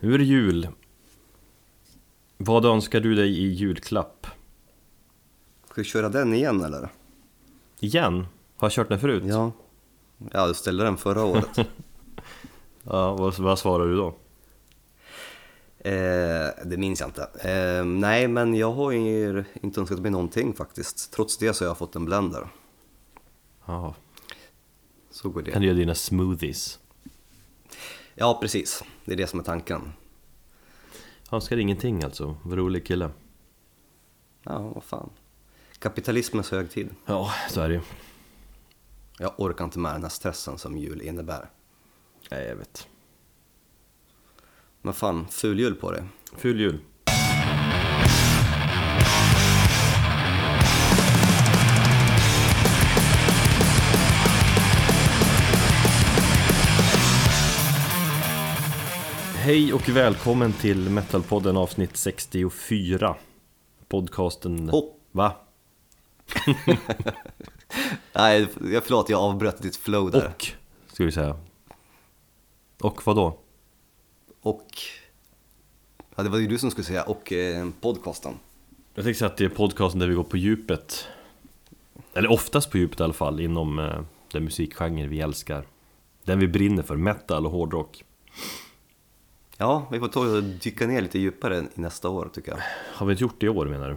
[0.00, 0.68] Det jul.
[2.36, 4.26] Vad önskar du dig i julklapp?
[5.70, 6.88] Ska vi köra den igen eller?
[7.80, 8.26] Igen?
[8.56, 9.22] Har jag kört den förut?
[9.26, 9.52] Ja.
[10.32, 11.48] Ja, du ställde den förra året.
[12.90, 14.06] Ja, vad, vad svarar du då?
[15.78, 17.22] eh, det minns jag inte.
[17.50, 21.12] Eh, nej, men jag har ju inte önskat mig någonting faktiskt.
[21.12, 22.48] Trots det så har jag fått en blender.
[23.66, 23.94] Ja,
[25.10, 25.50] Så går det.
[25.50, 26.78] kan du göra dina smoothies?
[28.20, 28.84] Ja, precis.
[29.04, 29.92] Det är det som är tanken.
[31.32, 33.10] Önskar ingenting alltså, vad rolig kille
[34.42, 35.10] Ja, vad fan.
[35.78, 36.88] Kapitalismens högtid.
[37.06, 37.80] Ja, så är det ju
[39.18, 41.50] Jag orkar inte med den här stressen som jul innebär.
[42.30, 42.88] Nej, jag vet
[44.82, 46.02] Men fan, ful jul på dig.
[46.36, 46.80] Ful jul
[59.48, 63.16] Hej och välkommen till Metalpodden avsnitt 64
[63.88, 64.70] Podcasten...
[64.70, 64.84] Oh.
[65.12, 65.32] Va?
[68.12, 68.46] Nej,
[68.82, 70.26] förlåt, jag avbröt ditt flow där.
[70.26, 70.46] Och,
[70.92, 71.36] ska vi säga
[72.80, 73.38] Och vad då?
[74.42, 74.66] Och...
[76.14, 78.32] Ja, det var ju du som skulle säga och eh, podcasten.
[78.94, 81.06] Jag tänkte säga att det är podcasten där vi går på djupet
[82.14, 84.00] Eller oftast på djupet i alla fall inom eh,
[84.32, 85.66] den musikgenre vi älskar
[86.24, 88.04] Den vi brinner för, metal och hårdrock
[89.60, 92.58] Ja, vi får ta och dyka ner lite djupare i nästa år tycker jag.
[92.94, 93.96] Har vi inte gjort det i år menar du?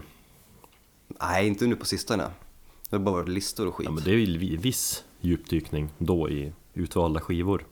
[1.07, 2.31] Nej, inte nu på sistone.
[2.89, 3.85] Det har bara varit listor och skit.
[3.85, 7.65] Ja men det är ju vi- viss djupdykning då i utvalda skivor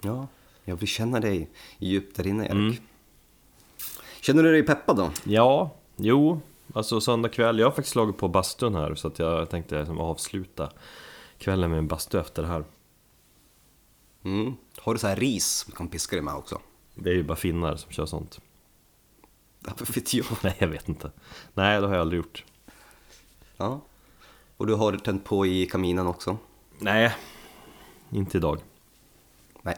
[0.00, 0.26] Ja,
[0.64, 2.52] jag vill känna dig djupt där inne Erik.
[2.52, 2.74] Mm.
[4.20, 5.10] Känner du dig peppad då?
[5.24, 6.40] Ja, jo,
[6.74, 10.00] alltså söndag kväll Jag har faktiskt slagit på bastun här så att jag tänkte liksom
[10.00, 10.70] avsluta
[11.38, 12.64] kvällen med en bastu efter det här
[14.24, 14.54] Mm.
[14.78, 16.60] Har du så här ris du kan piska dig med också?
[17.02, 18.40] Det är ju bara finnar som kör sånt
[19.60, 20.26] vad vet jag.
[20.42, 21.10] Nej jag vet inte
[21.54, 22.44] Nej det har jag aldrig gjort
[23.56, 23.80] Ja.
[24.56, 26.38] Och du har tänt på i kaminen också?
[26.78, 27.14] Nej,
[28.10, 28.58] inte idag
[29.62, 29.76] Nej.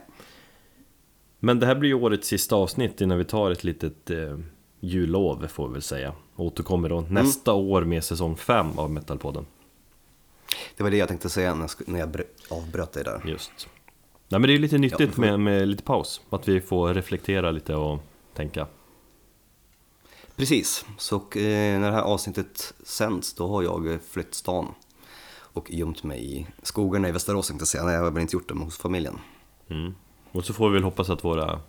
[1.39, 4.39] Men det här blir ju årets sista avsnitt innan vi tar ett litet eh,
[4.81, 9.47] jullov får vi väl säga Återkommer då nästa år med säsong 5 av Metalpodden
[10.77, 13.23] Det var det jag tänkte säga när jag, avbröt dig där.
[13.25, 13.69] Just
[14.31, 17.51] Nej men det är lite nyttigt Ja, med, med lite paus Att vi får reflektera
[17.51, 17.99] lite och
[18.35, 18.67] tänka
[20.37, 21.21] Precis, så eh,
[21.81, 24.75] när det här avsnittet sänds då har jag eh, flytt stan
[25.53, 27.85] och gömt mig i skogarna i Västerås tänkte jag säga.
[27.85, 29.19] Nej, jag har väl inte gjort det men hos familjen.
[29.69, 29.95] mm.
[30.33, 31.61] Och så får vi väl hoppas att våra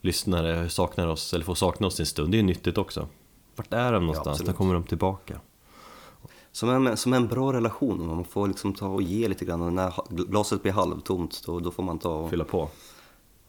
[0.00, 3.08] lyssnare saknar oss, eller får sakna oss en stund Det är ju nyttigt också
[3.56, 4.28] Vart är de någonstans?
[4.28, 4.46] absolut.
[4.46, 5.40] När kommer de tillbaka?
[6.58, 9.72] Som en, som en bra relation, man får liksom ta och ge lite grann och
[9.72, 12.30] när glaset blir halvtomt då, då får man ta och...
[12.30, 12.70] Fylla på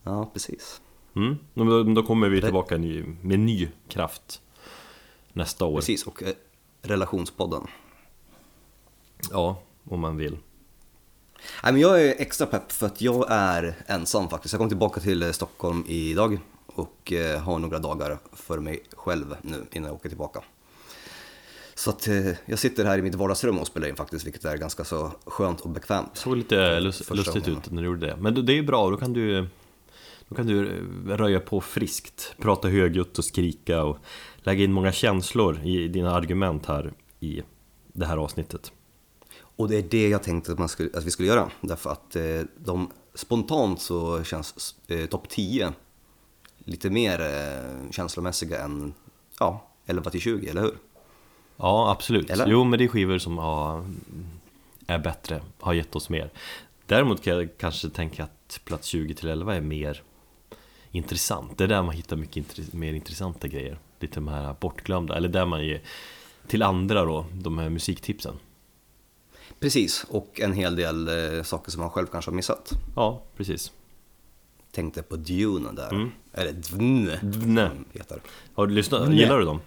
[0.04, 0.82] Ja, precis.
[1.16, 1.38] mm.
[1.54, 4.42] Då, då kommer vi tillbaka med ny kraft
[5.34, 6.34] Nästa år Precis, och eh,
[6.82, 7.68] relationspodden.
[9.32, 10.38] Ja, om man vill
[11.64, 14.54] Nej, men jag är extra pepp för att jag är ensam faktiskt.
[14.54, 19.36] Jag kom tillbaka till eh, Stockholm idag och eh, har några dagar för mig själv
[19.42, 20.44] nu innan jag åker tillbaka.
[21.80, 24.58] Så att eh, jag sitter här i mitt vardagsrum och spelar in faktiskt, vilket är
[24.58, 26.18] ganska så skönt och bekvämt.
[26.18, 27.60] såg lite lus- Första lustigt gången.
[27.60, 29.48] ut när du gjorde det Men det är bra, då kan du
[30.30, 30.66] Då kan du
[31.08, 33.98] röja på friskt Prata högljutt och skrika och
[34.38, 37.42] Lägga in många känslor i dina argument här i
[37.94, 38.72] det här avsnittet
[39.42, 41.52] Och det är det jag tänkte att, man skulle, att vi skulle göra.
[41.62, 45.74] Därför att eh, de, spontant så känns eh, topp 10
[46.58, 48.94] lite mer eh, känslomässiga än
[49.40, 50.78] ja, 11 till 20, eller hur?
[51.60, 52.30] Ja, absolut.
[52.30, 52.48] Eller?
[52.48, 53.86] Jo, men det är skivor som har,
[54.88, 56.30] är bättre, har gett oss mer.
[56.86, 60.02] Däremot kan jag kanske tänka att plats 20 till 11 är mer
[60.92, 61.58] intressant.
[61.58, 63.78] Det är där man hittar mycket intre- mer intressanta grejer.
[64.00, 65.82] Lite de här bortglömda, eller där man ger
[66.48, 68.34] till andra då, de här musiktipsen.
[69.60, 72.72] Precis, och en hel del eh, saker som man själv kanske har missat.
[72.96, 73.72] Ja, precis.
[74.72, 75.90] Tänkte på Dune där.
[75.94, 76.12] Mm.
[76.34, 77.20] Eller Dvne,
[77.94, 78.22] det heter.
[78.54, 79.10] Har du lyssnat?
[79.10, 79.18] Nej.
[79.20, 79.62] Gillar du dem?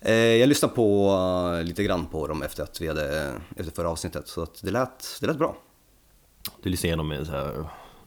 [0.00, 1.10] Eh, jag lyssnade på
[1.58, 4.70] eh, lite grann på dem efter att vi hade, efter förra avsnittet, så att det,
[4.70, 5.56] lät, det lät bra.
[6.62, 7.64] Du lyssnar igenom med så här,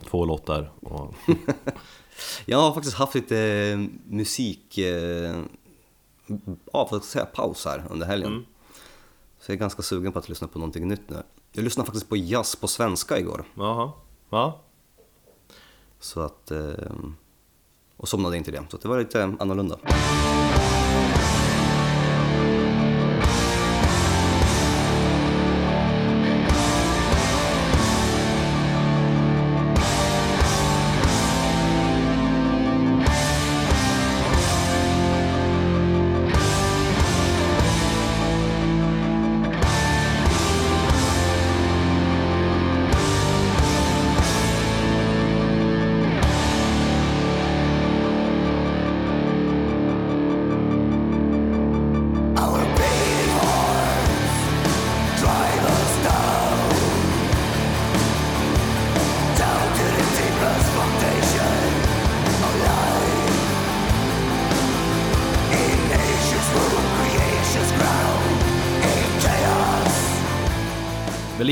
[0.10, 1.14] två låtar och
[2.46, 4.78] Jag har faktiskt haft lite eh, musik,
[6.74, 8.32] ja för att säga paus här under helgen.
[8.32, 8.46] Mm.
[9.40, 11.24] Så jag är ganska sugen på att lyssna på någonting nytt nu.
[11.52, 13.46] Jag lyssnade faktiskt på jazz på svenska igår.
[13.56, 13.92] Jaha,
[14.30, 14.62] ja.
[16.00, 16.52] Så att,
[17.98, 19.80] och somnade inte det, så det var lite annorlunda.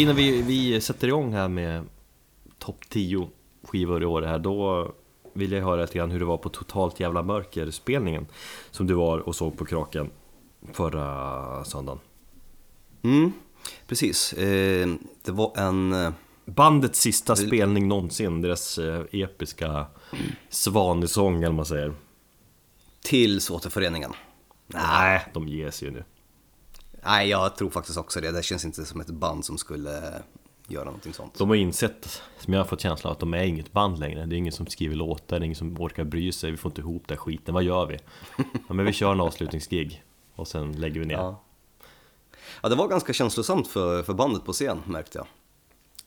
[0.01, 1.83] Innan vi, vi sätter igång här med
[2.59, 3.29] topp 10
[3.63, 4.91] skivor i år här, då
[5.33, 8.27] vill jag höra lite grann hur det var på Totalt Jävla Mörker-spelningen
[8.71, 10.09] som du var och såg på Kraken
[10.73, 11.99] förra söndagen.
[13.01, 13.31] Mm,
[13.87, 14.33] precis.
[14.33, 14.89] Eh,
[15.23, 15.93] det var en...
[15.93, 16.11] eh,
[16.45, 19.85] Bandets sista spelning någonsin, deras eh, episka
[20.49, 21.93] svanesång eller man säger.
[23.03, 24.13] Till återföreningen.
[24.67, 26.03] Nej, de ger sig ju nu.
[27.03, 28.31] Nej, jag tror faktiskt också det.
[28.31, 30.21] Det känns inte som ett band som skulle
[30.67, 31.37] göra någonting sånt.
[31.37, 34.25] De har insett, som jag har fått känslan av, att de är inget band längre.
[34.25, 36.51] Det är ingen som skriver låtar, det är ingen som orkar bry sig.
[36.51, 37.99] Vi får inte ihop den skiten, vad gör vi?
[38.67, 40.03] Ja, men vi kör en avslutningsgig
[40.35, 41.15] och sen lägger vi ner.
[41.15, 41.43] Ja.
[42.61, 45.27] ja, det var ganska känslosamt för, för bandet på scen märkte jag.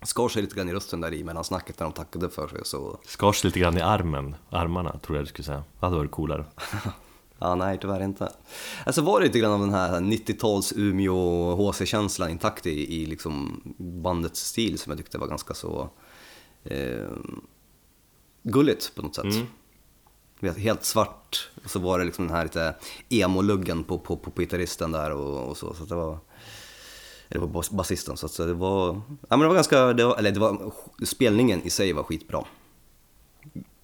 [0.02, 2.61] Skar sig lite grann i rösten där i mellan snacket när de tackade för sig
[2.64, 2.99] så...
[3.05, 5.64] Skars lite grann i armen, armarna tror jag du skulle säga.
[5.81, 6.44] Det hade varit coolare.
[7.38, 8.32] Ja, nej tyvärr inte.
[8.86, 13.60] Alltså var det lite grann av den här 90-tals Umeå HC-känslan intakt i, i liksom
[13.78, 15.88] bandets stil som jag tyckte var ganska så
[16.64, 17.08] eh,
[18.42, 19.25] gulligt på något sätt.
[19.25, 19.46] Mm.
[20.56, 22.75] Helt svart, och så var det liksom den här lite
[23.08, 25.75] emo-luggen på, på, på, på gitarristen där och, och så.
[25.75, 26.19] så det var,
[27.28, 28.16] eller på bas- basisten.
[28.16, 30.72] Så att det var, ja men det var ganska, det var, eller det var,
[31.04, 32.44] spelningen i sig var skitbra.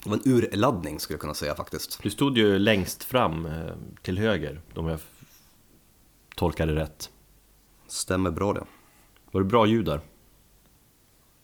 [0.04, 2.02] Det var en urladdning skulle jag kunna säga faktiskt.
[2.02, 3.52] Du stod ju längst fram eh,
[4.02, 5.00] till höger, om jag
[6.66, 7.10] det rätt.
[7.86, 8.64] Stämmer bra det.
[9.30, 10.00] Var det bra ljud där?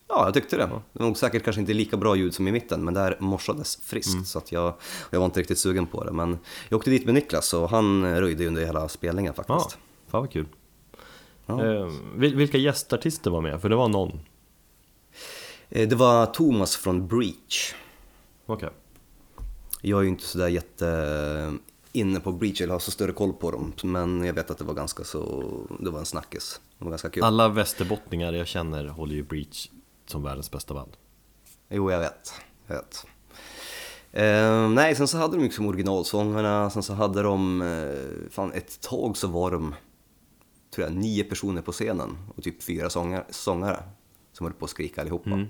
[0.09, 0.63] Ja, jag tyckte det.
[0.67, 3.77] Det var nog säkert kanske inte lika bra ljud som i mitten, men där morsades
[3.83, 4.27] friskt.
[4.27, 4.75] Så att jag,
[5.11, 6.13] jag var inte riktigt sugen på det.
[6.13, 6.39] Men
[6.69, 9.79] jag åkte dit med Niklas och han röjde under hela spelningen Ja, faktiskt.
[10.09, 10.47] fan vad kul.
[11.47, 11.65] Ja.
[11.67, 11.87] Eh,
[12.17, 13.61] vil- vilka gästartister var med?
[13.61, 14.21] För det var någon.
[15.69, 17.75] Eh, Det var Thomas från Breach.
[18.47, 18.71] Okej.
[19.81, 21.53] Jag är ju inte sådär jätte eh,
[22.01, 23.73] inne på Breach eller har så större koll på dem.
[23.83, 25.43] Men jag vet att det var ganska så,
[25.81, 26.61] det var en snackis.
[26.79, 27.23] Det var ganska kul.
[27.23, 29.71] Alla västerbottningar jag känner håller ju Breach
[30.07, 30.97] som världens bästa band.
[31.69, 32.33] Jo, jag vet.
[32.67, 33.07] Jag vet.
[34.13, 38.81] Eh, nej, sen så hade de liksom originalsångarna, sen så hade de, eh, fan ett
[38.81, 39.75] tag så var de,
[40.75, 43.83] tror jag, nio personer på scenen och typ fyra sångare, sångare
[44.33, 45.31] som höll på att skrika allihopa.
[45.31, 45.47] Mm.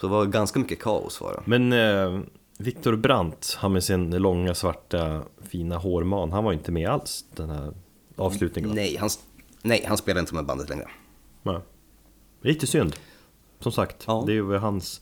[0.00, 1.42] Så det var ganska mycket kaos var det.
[1.44, 2.20] Men eh,
[2.58, 7.50] Viktor Brandt, han med sin långa svarta fina hårman, han var inte med alls den
[7.50, 7.72] här
[8.16, 8.74] avslutningen va?
[8.76, 9.10] Nej, han,
[9.62, 10.88] nej, han spelar inte med bandet längre.
[11.42, 11.58] Nej.
[12.42, 12.96] Lite synd.
[13.60, 14.24] Som sagt, Ja.
[14.26, 15.00] det är hans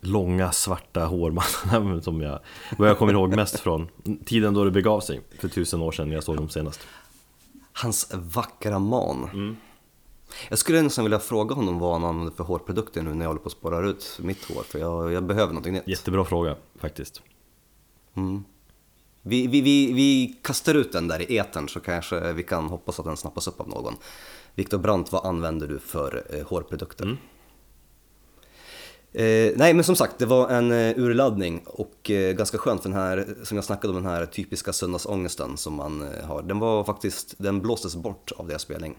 [0.00, 2.40] långa svarta hårman som jag,
[2.78, 3.88] vad jag kommer ihåg mest från
[4.24, 6.80] tiden då det begav sig för tusen år sedan när jag såg dem senast.
[7.72, 9.28] Hans vackra man.
[9.32, 9.56] Mm.
[10.48, 13.40] Jag skulle nästan vilja fråga honom vad han använder för hårprodukter nu när jag håller
[13.40, 15.88] på att spara ut mitt hår, för jag, jag behöver någonting nytt.
[15.88, 17.22] Jättebra fråga faktiskt.
[18.14, 18.44] Mm.
[19.22, 22.98] Vi, vi, vi, vi kastar ut den där i etern så kanske vi kan hoppas
[22.98, 23.94] att den snappas upp av någon.
[24.54, 27.04] Viktor Brandt, vad använder du för eh, hårprodukter?
[27.04, 27.16] Mm.
[29.12, 32.88] Eh, nej men som sagt, det var en eh, urladdning och eh, ganska skönt för
[32.88, 36.42] den här, som jag snackade om, den här typiska söndagsångesten som man eh, har.
[36.42, 38.96] Den var faktiskt, den blåstes bort av deras spelning.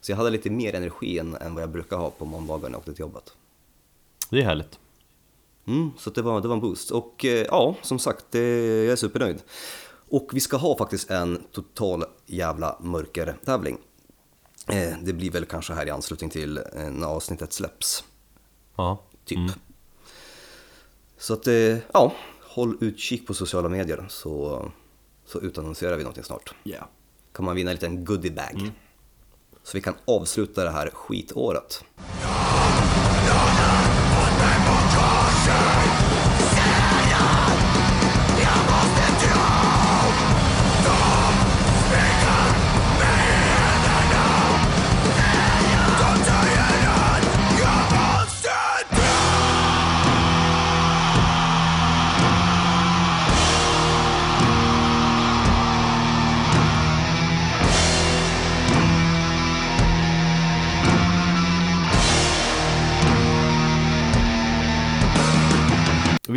[0.00, 2.70] Så jag hade lite mer energi än, än vad jag brukar ha på måndagar när
[2.70, 3.32] jag åkte till jobbet.
[4.30, 4.78] Det är härligt.
[5.66, 6.90] Mm, så det var, det var en boost.
[6.90, 8.40] Och eh, ja, som sagt, det,
[8.84, 9.42] jag är supernöjd.
[10.10, 13.78] Och vi ska ha faktiskt en total jävla mörker-tävling.
[14.68, 18.04] Eh, det blir väl kanske här i anslutning till när avsnittet släpps,
[18.76, 18.98] Ja.
[19.24, 19.38] typ.
[19.38, 19.50] Mm.
[21.18, 24.64] Så att, eh, ja, håll utkik på sociala medier så,
[25.24, 26.54] så utannonserar vi någonting snart.
[26.64, 26.84] Yeah.
[27.32, 28.70] Kan man vinna en liten goodiebag.
[29.70, 31.84] Så vi kan avsluta det här skitåret.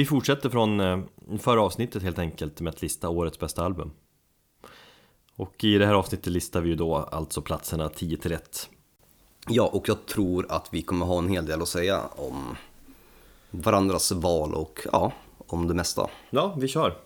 [0.04, 1.00] Vi fortsätter från eh,
[1.40, 3.92] förra avsnittet helt enkelt med att lista årets bästa album.
[5.36, 8.70] Och i det här avsnittet listar vi ju då alltså platserna 10 till 1.
[9.48, 12.56] Ja, och jag tror att vi kommer ha en hel del att säga om
[13.52, 15.14] varandras val och ja,
[15.48, 16.10] om det mesta.
[16.30, 16.98] Ja, vi kör.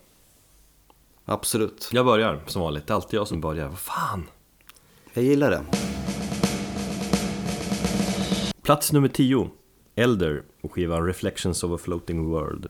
[1.25, 1.89] Absolut.
[1.93, 3.67] Jag börjar som vanligt, det är alltid jag som börjar.
[3.67, 4.29] Vad fan?
[5.13, 5.63] Jag gillar det.
[8.61, 9.49] Plats nummer 10,
[9.95, 12.67] Elder och skivan Reflections of a Floating World.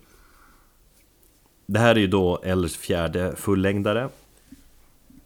[1.70, 4.10] Det här är ju då Elders fjärde fullängdare.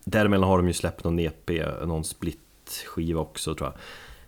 [0.03, 1.49] Däremellan har de ju släppt någon EP,
[1.85, 3.73] någon split-skiva också tror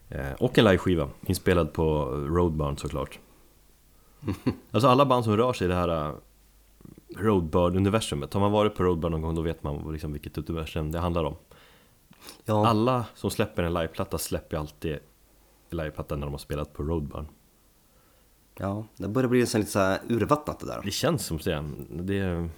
[0.10, 0.20] jag.
[0.20, 3.20] Eh, och en liveskiva, inspelad på Roadburn såklart.
[4.72, 6.16] Alltså alla band som rör sig i det här eh,
[7.18, 8.34] Roadburn-universumet.
[8.34, 11.24] Har man varit på Roadburn någon gång då vet man liksom vilket universum det handlar
[11.24, 11.36] om.
[12.46, 15.00] Ja, Alla som släpper en liveplatta släpper alltid
[15.70, 17.28] liveplatta när de har spelat på Roadburn.
[18.56, 20.82] Ja, det börjar bli lite så här urvattnat det där.
[20.84, 21.64] Det känns som det.
[21.90, 22.50] Det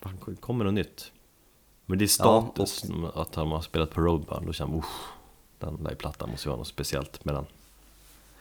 [0.00, 1.12] fan, kommer något nytt.
[1.86, 4.46] Men det är status att han har spelat på Roadburn.
[4.46, 4.82] Då känner man,
[5.58, 7.46] den liveplattan måste ju vara något speciellt med den.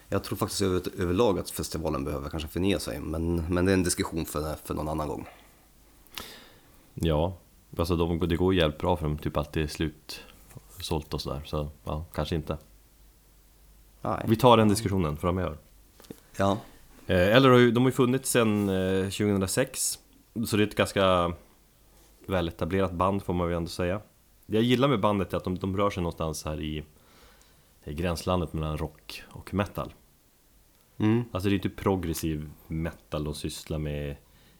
[0.09, 3.73] Jag tror faktiskt över, överlag att festivalen behöver kanske förnya sig, men, men det är
[3.73, 5.27] en diskussion för, för någon annan gång.
[6.93, 7.37] Ja,
[7.77, 11.41] alltså de, det går jävligt bra för de typ alltid är slutsålt och sådär.
[11.45, 12.57] Så ja, kanske inte.
[14.01, 14.25] Nej.
[14.27, 15.57] Vi tar den diskussionen framöver.
[16.39, 16.57] Ja,
[17.07, 19.99] Eh, Eller de har ju funnits sedan eh, 2006
[20.47, 21.33] Så det är ett ganska
[22.27, 24.01] väletablerat band får man väl ändå säga.
[24.45, 26.83] Det jag gillar med bandet är att de, de rör sig någonstans här i,
[27.83, 29.93] i gränslandet mellan rock och metal.
[30.97, 31.23] Mm.
[31.31, 34.15] Alltså det är inte progressiv metal de sysslar med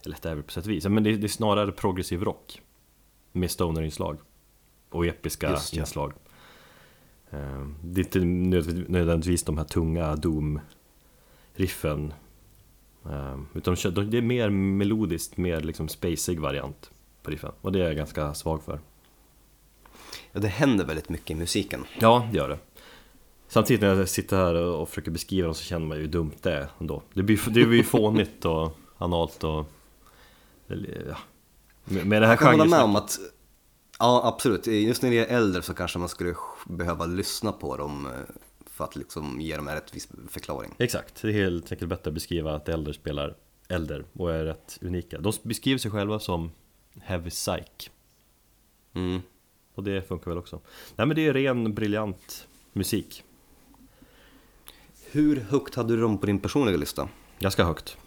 [0.05, 2.23] Eller det är väl på sätt och vis, men det är, det är snarare progressiv
[2.23, 2.61] rock
[3.31, 4.17] Med stoner-inslag
[4.89, 5.79] Och episka Just ja.
[5.81, 6.13] inslag.
[7.31, 8.19] Eh, Det är inte
[8.91, 10.61] nödvändigtvis- de här tunga doom-riffen
[13.05, 16.91] Eh, Utan de kör- de- det är mer melodiskt, mer liksom spacig variant
[17.23, 17.51] på riffen.
[17.61, 18.79] Och det är jag ganska svag för.
[20.31, 21.85] Ja, det händer väldigt mycket i musiken.
[21.99, 22.59] Ja, det gör det.
[23.47, 26.31] Samtidigt när jag sitter här och försöker beskriva dem så känner man ju hur dumt
[26.41, 27.01] det är ändå.
[27.13, 29.65] Det blir, det blir ju fånigt och analt och...
[30.67, 31.17] Ja.
[31.85, 33.19] Med det här Jag kan hålla med om att,
[33.99, 36.35] ja absolut, just när det är äldre så kanske man skulle
[36.67, 38.11] behöva lyssna på dem eh,
[38.79, 40.75] för att liksom ge dem en rättvis förklaring.
[40.77, 43.35] Exakt, det är helt enkelt bättre att beskriva att äldre spelar
[43.67, 46.51] äldre och är rätt unika De beskriver sig själva som
[47.01, 47.91] heavy psych
[48.93, 49.21] Mm.
[49.75, 50.61] Och det funkar väl också
[50.95, 53.23] Nej men det är ren briljant musik
[55.11, 57.09] Hur högt hade du dem på din personliga lista?
[57.39, 57.97] Ganska högt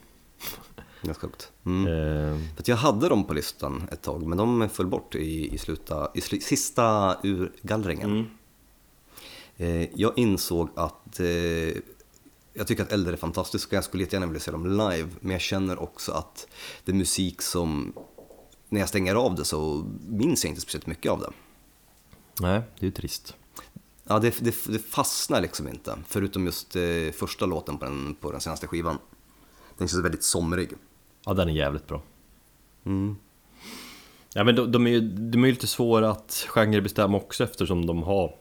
[1.03, 1.53] Ganska högt.
[1.67, 1.87] Mm.
[1.87, 5.59] eh, För jag hade dem på listan ett tag, men de föll bort i, i,
[5.59, 8.11] sluta, i sista urgallringen.
[8.11, 8.27] mm.
[9.63, 11.27] Eh, jag insåg att eh,
[12.53, 15.33] jag tycker att äldre är fantastiskt och jag skulle jättegärna vilja se dem live, men
[15.33, 16.49] jag känner också att
[16.85, 17.93] det är musik som,
[18.69, 21.31] när jag stänger av det så minns jag inte speciellt mycket av det.
[22.41, 23.35] Nej, det är ju trist
[24.05, 28.33] Ja, det, det, det fastnar liksom inte, förutom just eh, första låten på den, på
[28.33, 28.99] den senaste skivan.
[29.79, 30.71] Den känns väldigt somrig.
[31.25, 32.03] Ja den är jävligt bra
[32.85, 33.17] Mm.
[34.35, 37.87] Ja men de, de är ju de är ju lite svåra att genrebestämma också eftersom
[37.87, 38.35] de har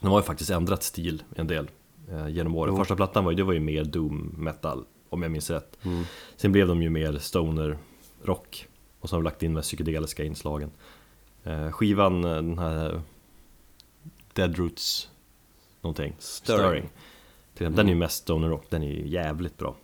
[0.00, 1.70] De har ju faktiskt ändrat stil en del
[2.10, 2.74] eh, genom åren.
[2.74, 2.78] Jo.
[2.78, 5.78] Första plattan var ju, det var ju mer doom metal om jag minns rätt.
[5.82, 6.04] Mm.
[6.36, 7.78] Sen blev de ju mer stoner
[8.22, 8.68] rock
[9.00, 10.70] och så har de lagt in de psykedeliska inslagen.
[11.44, 13.02] Eh, skivan, eh, den här
[14.32, 15.08] Dead Roots
[15.80, 16.90] någonting, Stirring.
[17.52, 19.76] Exempel, Den är ju mest stoner rock, den är ju jävligt bra.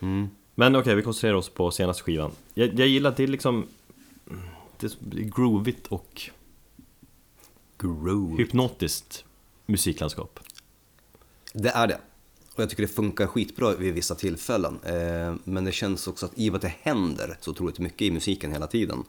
[0.00, 0.28] Mm.
[0.54, 2.30] Men okej, vi koncentrerar oss på senaste skivan.
[2.54, 3.66] Jag, jag gillar att det är liksom
[4.78, 6.30] det är groovigt och
[7.78, 8.36] Groove.
[8.36, 9.24] hypnotiskt
[9.66, 10.40] musiklandskap.
[11.52, 12.00] Det är det.
[12.54, 14.78] Och jag tycker det funkar skitbra vid vissa tillfällen.
[14.84, 18.02] Eh, men det känns också att i och med att det händer så otroligt mycket
[18.02, 19.04] i musiken hela tiden.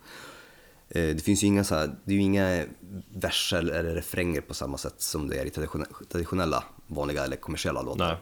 [0.90, 2.66] Eh, det finns ju inga, så här, det är ju inga
[3.14, 7.82] verser eller refränger på samma sätt som det är i traditione- traditionella, vanliga eller kommersiella
[7.82, 8.08] låtar.
[8.08, 8.18] Nej.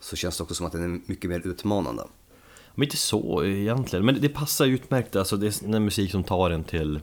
[0.00, 2.06] Så känns det också som att den är mycket mer utmanande.
[2.74, 5.16] Men inte så egentligen, men det passar utmärkt.
[5.16, 7.00] Alltså det är musik som tar en till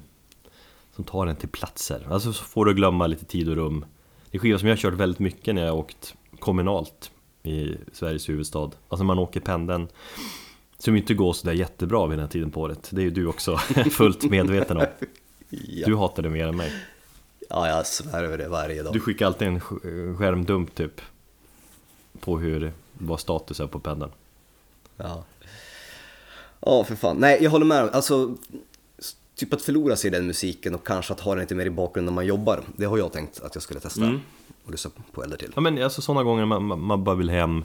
[0.97, 2.07] som tar en till platser.
[2.09, 3.85] Alltså så får du glömma lite tid och rum.
[4.31, 7.11] Det är skivor som jag har kört väldigt mycket när jag åkt kommunalt
[7.43, 8.71] i Sveriges huvudstad.
[8.89, 9.87] Alltså man åker pendeln
[10.77, 12.89] som inte går sådär jättebra vid den här tiden på året.
[12.91, 13.57] Det är ju du också
[13.91, 14.85] fullt medveten om.
[15.49, 16.71] Ja, Du hatar det mer än mig.
[17.49, 18.93] ja jag svär över det varje dag.
[18.93, 21.01] Du skickar alltid en sk- skärmdump typ
[22.19, 24.11] På hur, vad status är på pendeln
[24.97, 25.23] Ja.
[26.59, 27.17] Ja, för fan.
[27.17, 27.89] Nej, jag håller med.
[27.89, 28.35] Alltså,
[29.38, 31.70] typ att förlora sig i den musiken och kanske att ha den lite mer i
[31.70, 32.63] bakgrunden när man jobbar.
[32.75, 34.20] Det har jag tänkt att jag skulle testa Mm.
[34.65, 35.51] och lyssna på äldre till.
[35.56, 37.63] Ja men alltså sådana gånger man, man, man bara vill hem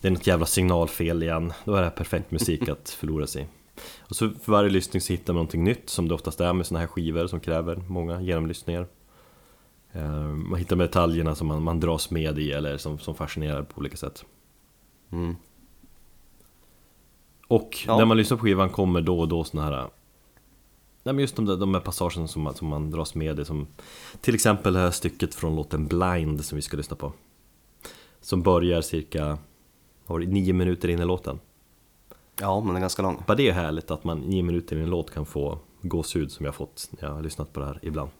[0.00, 3.42] Det är något jävla signalfel igen Då är det här perfekt musik att förlora sig
[3.42, 3.46] i.
[4.00, 6.66] Och så för varje lyssning så hittar man någonting nytt Som det oftast är med
[6.66, 8.86] sådana här skivor som kräver många genomlyssningar
[9.92, 13.78] Eh, Man hittar detaljerna som man, man dras med i eller som, som fascinerar på
[13.80, 14.24] olika sätt
[15.12, 15.36] Mm.
[17.48, 17.98] Och Ja.
[17.98, 19.88] när man lyssnar på skivan kommer då och då såna här
[21.02, 23.66] Nej men just de där, de här passagerna som, som man dras med i som
[24.20, 27.12] Till exempel det här stycket från låten Blind som vi ska lyssna på.
[28.20, 29.38] Som börjar cirka
[30.06, 31.40] det, nio minuter in i låten.
[32.40, 33.22] Ja, men den är ganska lång.
[33.26, 36.32] Bara det är härligt att man nio minuter in i en låt kan få gåshud
[36.32, 38.10] som jag har fått när jag har lyssnat på det här ibland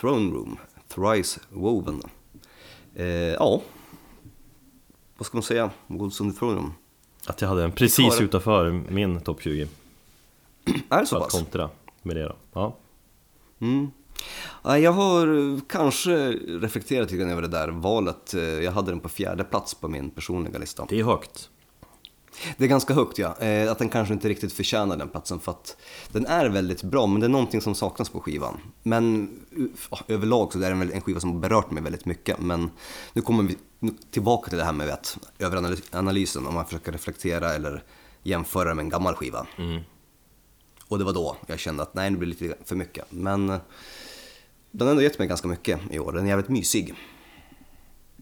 [0.00, 0.56] Throne Room,
[0.88, 2.02] Thrice Woven.
[2.94, 3.62] Eh, ja,
[5.18, 5.70] vad ska man säga?
[5.86, 6.72] Wolves in the Throne Room.
[7.26, 8.24] Att jag hade den precis Klara.
[8.24, 9.68] utanför min topp 20
[10.90, 11.32] Är det så För att pass?
[11.32, 11.70] kontra
[12.02, 12.76] med det då Ja,
[13.60, 13.90] Mm.
[14.64, 18.34] Ja, Jag har kanske reflekterat lite över det där valet.
[18.34, 20.86] Eh, Jag hade den på fjärde plats på min personliga lista.
[20.88, 21.50] det är högt
[22.56, 25.52] Det är ganska högt ja, Eh, att den kanske inte riktigt förtjänar den platsen för
[25.52, 25.76] att
[26.12, 28.60] den är väldigt bra men det är någonting som saknas på skivan.
[28.82, 29.30] Men
[30.08, 32.70] överlag så är väl en skiva som har berört mig väldigt mycket men
[33.12, 37.54] nu kommer vi nu tillbaka till det här med att överanalysen om man försöker reflektera
[37.54, 37.84] eller
[38.22, 39.46] jämföra med en gammal skiva.
[40.88, 43.04] Och det var då jag kände att nej, det blir lite för mycket.
[43.10, 43.46] Men
[44.70, 46.12] den har ändå gett mig ganska mycket i år.
[46.12, 46.94] Den är jävligt mysig.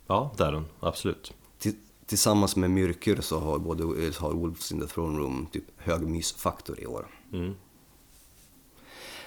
[0.07, 1.33] Ja, det är den, absolut
[2.09, 3.85] Tillsammans med Myrkur så har både
[4.19, 7.07] har Wolves in the Throne Room typ hög mysfaktor i år.
[7.33, 7.55] mm.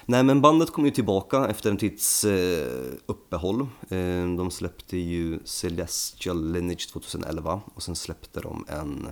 [0.06, 3.60] Nej men bandet kom ju tillbaka efter en tids eh, uppehåll.
[3.88, 9.08] Eh, de släppte ju Celestial Lineage 2011 och sen släppte de en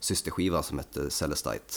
[0.00, 1.74] systerskiva som hette Celestite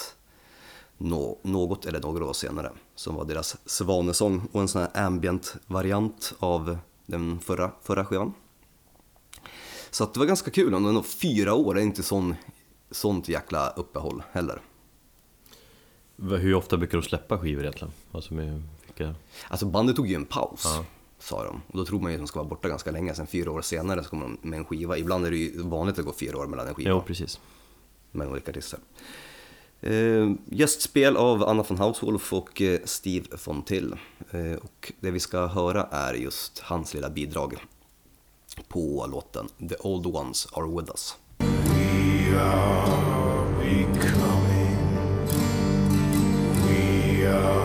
[0.98, 2.72] nå, något eller några år senare.
[2.96, 8.34] Som var deras svanesång och en sån här ambient variant av den förra, förra skivan.
[9.94, 12.36] Så det var ganska kul, var fyra år, är inte sån,
[12.92, 14.62] sånt jäkla uppehåll heller.
[16.18, 17.94] Hur ofta brukar de släppa skivor egentligen?
[18.12, 19.16] Alltså med vilka...
[19.48, 20.86] Alltså bandet tog ju en paus, Ja.
[21.20, 21.62] sa de.
[21.68, 23.62] Och då tror man ju att de ska vara borta ganska länge, sen fyra år
[23.62, 24.98] senare så kommer de med en skiva.
[24.98, 27.40] Ibland är det ju vanligt att gå fyra år mellan en skiva Jo, precis
[28.12, 28.80] med olika artister.
[29.82, 33.96] Eh, gästspel av Anna von Hauswolf och eh, Steve von Till.
[34.32, 37.58] Eh, och det vi ska höra är just hans lilla bidrag
[38.68, 41.16] på låten The Old Ones Are With Us.
[41.40, 44.78] We are becoming.
[46.68, 47.63] We are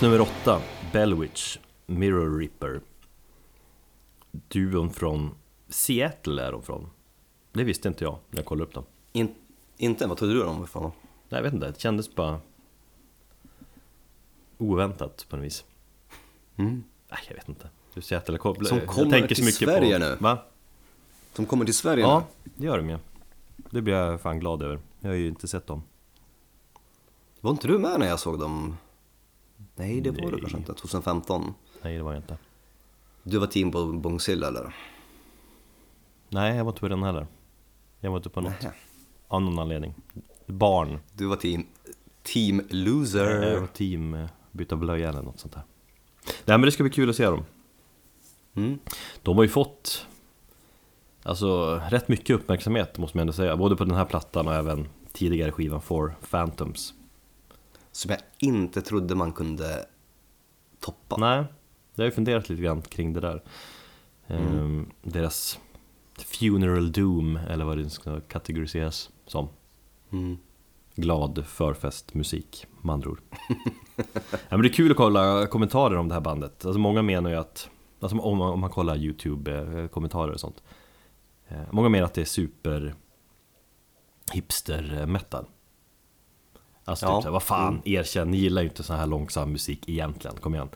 [0.00, 2.80] Plats nummer åtta, Bellwitch, Mirror Reaper
[4.32, 5.34] Duon från
[5.68, 6.90] Seattle är de från
[7.52, 9.34] Det visste inte jag när jag kollade upp dem In,
[9.76, 10.92] inte, vad trodde du om ifrån?
[11.28, 12.40] Nej jag vet inte, det kändes bara
[14.58, 15.64] Oväntat på något vis
[16.56, 16.84] Mm.
[17.10, 19.98] Nej jag vet inte Du Seattle, jag, kopplar- Som jag kommer tänker så till Sverige
[19.98, 20.04] på...
[20.04, 20.16] nu.
[20.20, 20.38] Va?
[21.32, 22.50] Som kommer till Sverige Ja, nu.
[22.56, 22.98] det gör de ju
[23.70, 25.82] Det blir jag fan glad över Jag har ju inte sett dem
[27.40, 28.76] Var inte du med när jag såg dem?
[29.76, 30.40] Nej, det var du Nej.
[30.40, 30.74] kanske inte.
[30.74, 31.54] 2015.
[31.82, 32.36] Nej det var jag inte
[33.22, 34.74] Du var team på Bongsill eller?
[36.28, 37.26] Nej jag var inte på den heller
[38.00, 38.72] Jag var inte på något Nähä.
[39.28, 39.94] Av någon anledning
[40.46, 41.66] Barn Du var team,
[42.22, 43.60] team Jag loser.
[43.60, 45.62] var team eh, byta blöja eller något sånt där
[46.44, 47.44] Nej men det ska bli kul att se dem
[48.54, 48.78] Mm.
[49.22, 50.06] De har ju fått
[51.22, 54.88] Alltså rätt mycket uppmärksamhet måste man ändå säga Både på den här plattan och även
[55.12, 56.94] tidigare skivan For Phantoms
[57.92, 59.86] Som jag inte trodde man kunde
[60.80, 61.16] toppa.
[61.16, 61.44] Nej,
[61.94, 63.42] jag har ju funderat lite grann kring det där.
[64.26, 65.58] Ehm, Deras
[66.18, 69.48] Funeral Doom eller vad det ska kategoriseras som.
[70.12, 70.38] Mm.
[70.94, 73.20] Glad förfestmusik med andra ord.
[74.32, 76.64] Ja, men Det är kul att kolla kommentarer om det här bandet.
[76.64, 80.62] Alltså många menar ju att Alltså om man, om man kollar YouTube-kommentarer och sånt.
[81.48, 82.94] Eh, Många menar att det är super
[84.32, 85.46] hipster metal
[86.90, 87.16] Alltså Ja.
[87.16, 87.82] typ såhär, vad fan, Mm.
[87.84, 90.68] erkänn, ni gillar ju inte sån här långsam musik egentligen, kom igen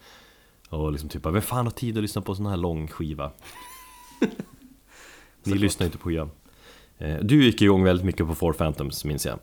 [0.68, 3.30] Och liksom typ, vem fan har tid att lyssna på sån här lång skiva?
[5.42, 6.30] Ni lyssnar inte på program
[6.98, 9.38] Eh, Du gick igång väldigt mycket på Four Phantoms minns jag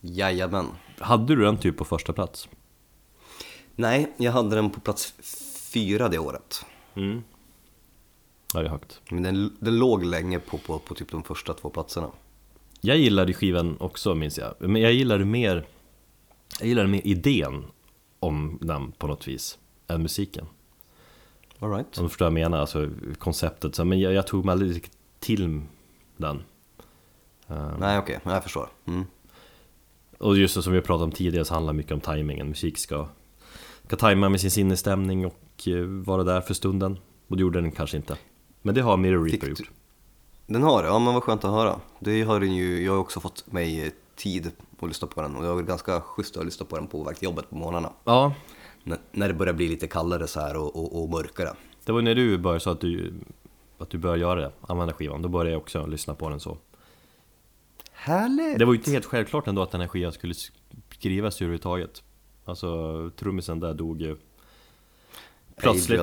[0.00, 0.66] Jajamän.
[0.98, 2.48] Hade du den typ på första plats?
[3.76, 5.14] Nej, jag hade den på plats
[5.72, 6.64] fyra det året.
[6.94, 7.22] Mm.
[8.54, 9.00] Ja, det är högt.
[9.10, 12.10] Men den, den låg länge på, på, på typ de första två platserna.
[12.80, 15.66] Jag gillade skivan också minns jag, men jag gillade mer
[16.60, 17.64] Jag gillade mer idén
[18.20, 20.46] om den på något vis än musiken.
[21.58, 21.98] All right.
[21.98, 23.74] Om du förstår vad jag menar, alltså konceptet.
[23.74, 25.62] Så, Men jag, jag tog mig aldrig till
[26.16, 26.42] den.
[27.48, 28.68] Eh, Nej okej, jag förstår.
[28.86, 29.04] Mm.
[30.18, 32.48] Och just det som vi pratat om tidigare så handlar mycket om tajmingen.
[32.48, 33.08] Musik ska,
[33.86, 36.98] ska tajma med sin sinnesstämning och eh, vara där för stunden.
[37.28, 38.16] Och det gjorde den kanske inte.
[38.62, 39.70] Men det har Mirror Reaper gjort
[40.48, 41.80] Den har det, ja men vad skönt att höra.
[42.00, 45.36] Det har den ju, jag har också fått mig eh, tid att lyssna på den
[45.36, 47.56] och det har varit ganska schysst att lyssna på den på väg till jobbet på
[47.56, 47.92] morgnarna.
[48.04, 48.34] Ja,
[48.86, 51.50] N- när det börjar bli lite kallare så här och, och, och mörkare.
[51.84, 53.14] det var när du började så att du
[53.78, 56.58] Att du började göra det, använda skivan Då började jag också lyssna på den så
[57.92, 58.58] Härligt!
[58.58, 60.34] Det var ju inte helt självklart ändå att den här skivan skulle
[60.94, 62.02] skrivas överhuvudtaget
[62.44, 64.16] Alltså trummisen där dog ju
[65.56, 65.98] Plötsligt.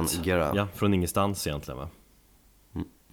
[0.56, 1.90] Ja, från ingenstans egentligen va?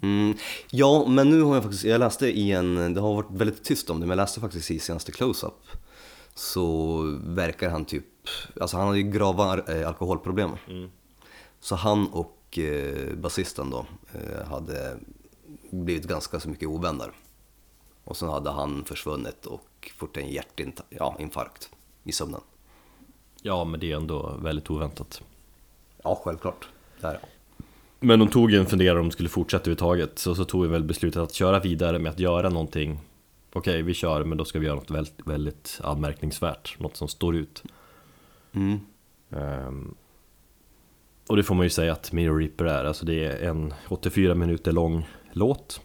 [0.02, 0.36] Mm,
[0.70, 3.90] ja, men nu har jag faktiskt, jag läste i en, det har varit väldigt tyst
[3.90, 5.66] om det, men jag läste faktiskt i senaste close-up.
[6.34, 8.04] Så verkar han typ,
[8.60, 10.50] alltså han hade ju grava eh, alkoholproblem.
[11.60, 14.98] Så han och eh, basisten då eh, hade
[15.70, 17.12] blivit ganska så mycket ovänner
[18.04, 22.40] Och sen hade han försvunnit och fått en hjärtinfarkt ja, i sömnen.
[23.42, 25.22] Ja, men det är ändå väldigt oväntat.
[26.04, 26.68] Ja, självklart.
[27.00, 27.28] Där ja.
[28.04, 30.18] Men de tog ju en funderare om de skulle fortsätta överhuvudtaget.
[30.18, 33.00] Så så tog vi väl beslutet att köra vidare med att göra någonting.
[33.52, 36.80] Okej, vi kör, men då ska vi göra något väldigt, väldigt anmärkningsvärt.
[36.80, 37.62] Något som står ut.
[38.52, 38.80] Mm.
[39.30, 39.94] Ehm,
[41.26, 44.34] och det får man ju säga att Mirror Reaper är, alltså det är en 84
[44.34, 45.80] minuter lång låt.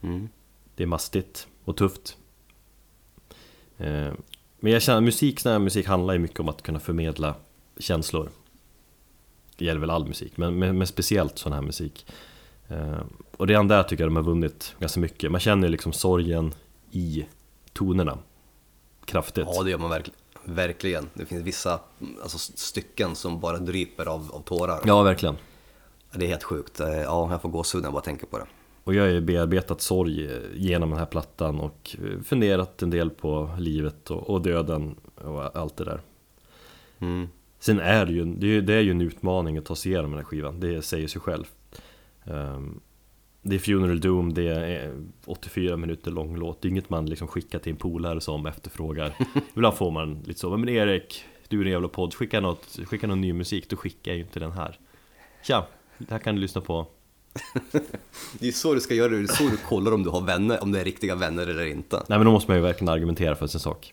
[0.00, 0.28] Mm.
[0.74, 2.16] Det är mastigt och tufft.
[3.78, 4.16] Ehm,
[4.60, 7.34] Men jag känner musik, sån här musik handlar ju mycket om att kunna förmedla
[7.78, 8.30] känslor
[9.60, 12.06] Det gäller väl all musik, men, men, men speciellt sån här musik
[12.70, 15.92] Ehm, Och redan där tycker jag de har vunnit ganska mycket Man känner ju liksom
[15.92, 16.54] sorgen
[16.90, 17.26] i
[17.72, 18.18] tonerna
[19.04, 20.18] Kraftigt Ja, det gör man verkligen.
[20.44, 21.08] Verkligen.
[21.14, 21.80] Det finns vissa
[22.22, 24.80] alltså, stycken som bara dryper av, av tårar.
[24.84, 25.36] Ja, verkligen
[26.12, 26.80] Det är helt sjukt.
[26.80, 28.46] Eh, Ja, jag får gåshud när jag bara tänker på det.
[28.84, 32.90] Och jag har ju bearbetat sorg eh, genom den här plattan och eh, funderat en
[32.90, 36.00] del på livet och, och döden och allt det där.
[36.98, 37.28] Mm.
[37.60, 40.10] Sen är det ju, det är, det är ju en utmaning att ta sig igenom
[40.10, 41.44] den här skivan, det säger sig själv.
[42.24, 42.80] Ehm,
[43.42, 44.94] det är Funeral Doom, det är
[45.24, 49.14] 84 minuter lång låt, det är inget man liksom skickar till en polare som efterfrågar.
[49.54, 53.06] Ibland får man lite så, men Erik, du är en jävla podd, skicka, något, skicka
[53.06, 54.78] någon ny musik, då skickar jag ju inte den här.
[55.42, 55.66] Tja,
[55.98, 56.86] det här kan du lyssna på.
[58.38, 60.62] Det är så du ska göra, det är så du kollar om du har vänner,
[60.62, 61.96] om det är riktiga vänner eller inte.
[62.08, 63.92] Nej men då måste man ju verkligen argumentera för sin sak.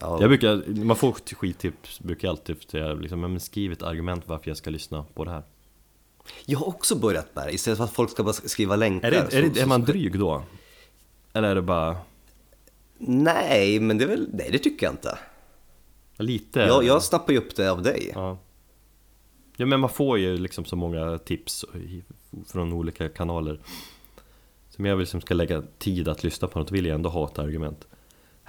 [0.00, 4.22] Ja, Jag brukar, man får skittips brukar jag alltid säga liksom, men skriv ett argument
[4.26, 5.42] varför jag ska lyssna på det här.
[6.46, 9.08] jag har också börjat med det, istället för att folk ska bara skriva länkar.
[9.08, 10.42] Är, det, är, det, är man dryg då?
[11.32, 11.96] Eller är det bara
[12.98, 15.18] Nej, men det är väl, nej det tycker jag inte.
[16.16, 16.60] lite?
[16.60, 18.10] Jag, jag snappar ju upp det av dig.
[18.14, 18.38] Ja.
[19.56, 21.64] ja men man får ju liksom så många tips
[22.46, 23.60] från olika kanaler.
[24.68, 27.38] Som jag liksom ska lägga tid att lyssna på något vill jag ändå ha ett
[27.38, 27.86] argument.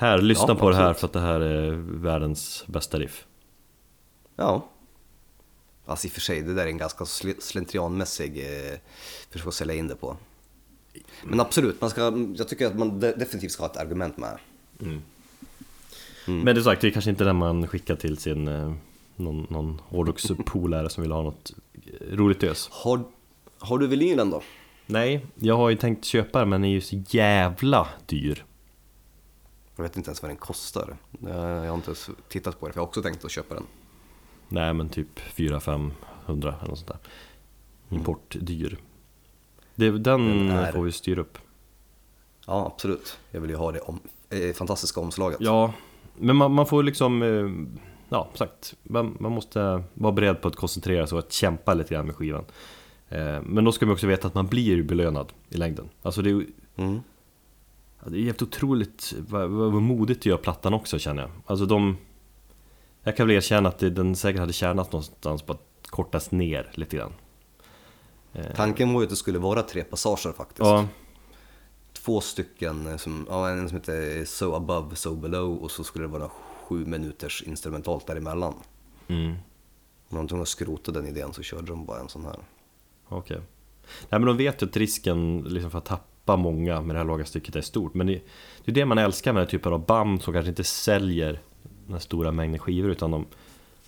[0.02, 1.00] Här, lyssna Ja, på det här absolut.
[1.00, 3.26] för att det här är världens bästa riff.
[4.36, 4.68] Ja.
[5.86, 8.78] Alltså i och för sig, det där är en ganska sl- slentrianmässig eh,
[9.30, 10.18] försök att sälja in det på.
[11.24, 12.02] Men absolut, man ska,
[12.38, 14.38] jag tycker att man de- definitivt ska ha ett argument med.
[14.82, 15.02] Mm.
[16.26, 18.74] Men det sagt, det är kanske inte den man skickar till sin eh,
[19.16, 21.52] någon, någon hårdrockс polare som vill ha något
[22.02, 22.70] eh, roligt ös.
[22.72, 23.04] Har,
[23.60, 24.42] har du vinylen då?
[24.86, 28.44] Nej, jag har ju tänkt köpa den men den är ju så jävla dyr.
[29.82, 30.98] Jag vet inte ens vad den kostar.
[31.20, 33.56] Jag jag har inte ens tittat på det, för jag har också tänkt att köpa
[33.56, 33.64] den.
[34.50, 35.92] Nej men typ 400-500
[36.28, 36.98] eller något sånt där.
[37.90, 38.78] Importdyr.
[39.76, 40.02] Det, den
[40.48, 41.38] Den är- får vi styra upp.
[42.48, 43.20] Ja, absolut.
[43.32, 45.38] Jag vill ju ha det om, eh, fantastiska omslaget.
[45.42, 45.74] Ja,
[46.18, 47.76] men man, man får liksom, eh,
[48.10, 51.94] ja sagt, man, man måste vara beredd på att koncentrera sig och att kämpa lite
[51.94, 52.46] grann med skivan.
[53.10, 55.90] Eh, Men då ska man också veta att man blir belönad i längden.
[56.02, 57.00] Alltså det Mm.
[58.08, 61.32] Det är helt otroligt vad, vad modigt gör plattan också känner jag.
[61.46, 61.98] Alltså de...
[63.04, 66.98] Jag kan väl erkänna att den säkert hade tjänat någonstans på att kortas ner lite
[66.98, 67.14] grann.
[68.56, 70.60] Tanken var ju att det skulle vara tre passager faktiskt.
[70.60, 70.88] Ja,
[71.94, 76.04] Två stycken, eh, som, ja, en som heter So above, so below och så skulle
[76.06, 78.54] det vara sju minuters instrumentalt däremellan.
[79.08, 79.36] mm,
[80.10, 82.36] Om de tvungna att skrota den idén så körde de bara en sån här.
[83.08, 83.38] okej.
[84.10, 87.06] Nej men de vet ju att risken liksom för att tappa många med det här
[87.06, 87.94] låga stycket är stort.
[87.94, 88.22] Men det,
[88.66, 91.42] det är det man älskar med den här typen av band som kanske inte säljer
[91.86, 93.26] den här stora mängden skivor utan de,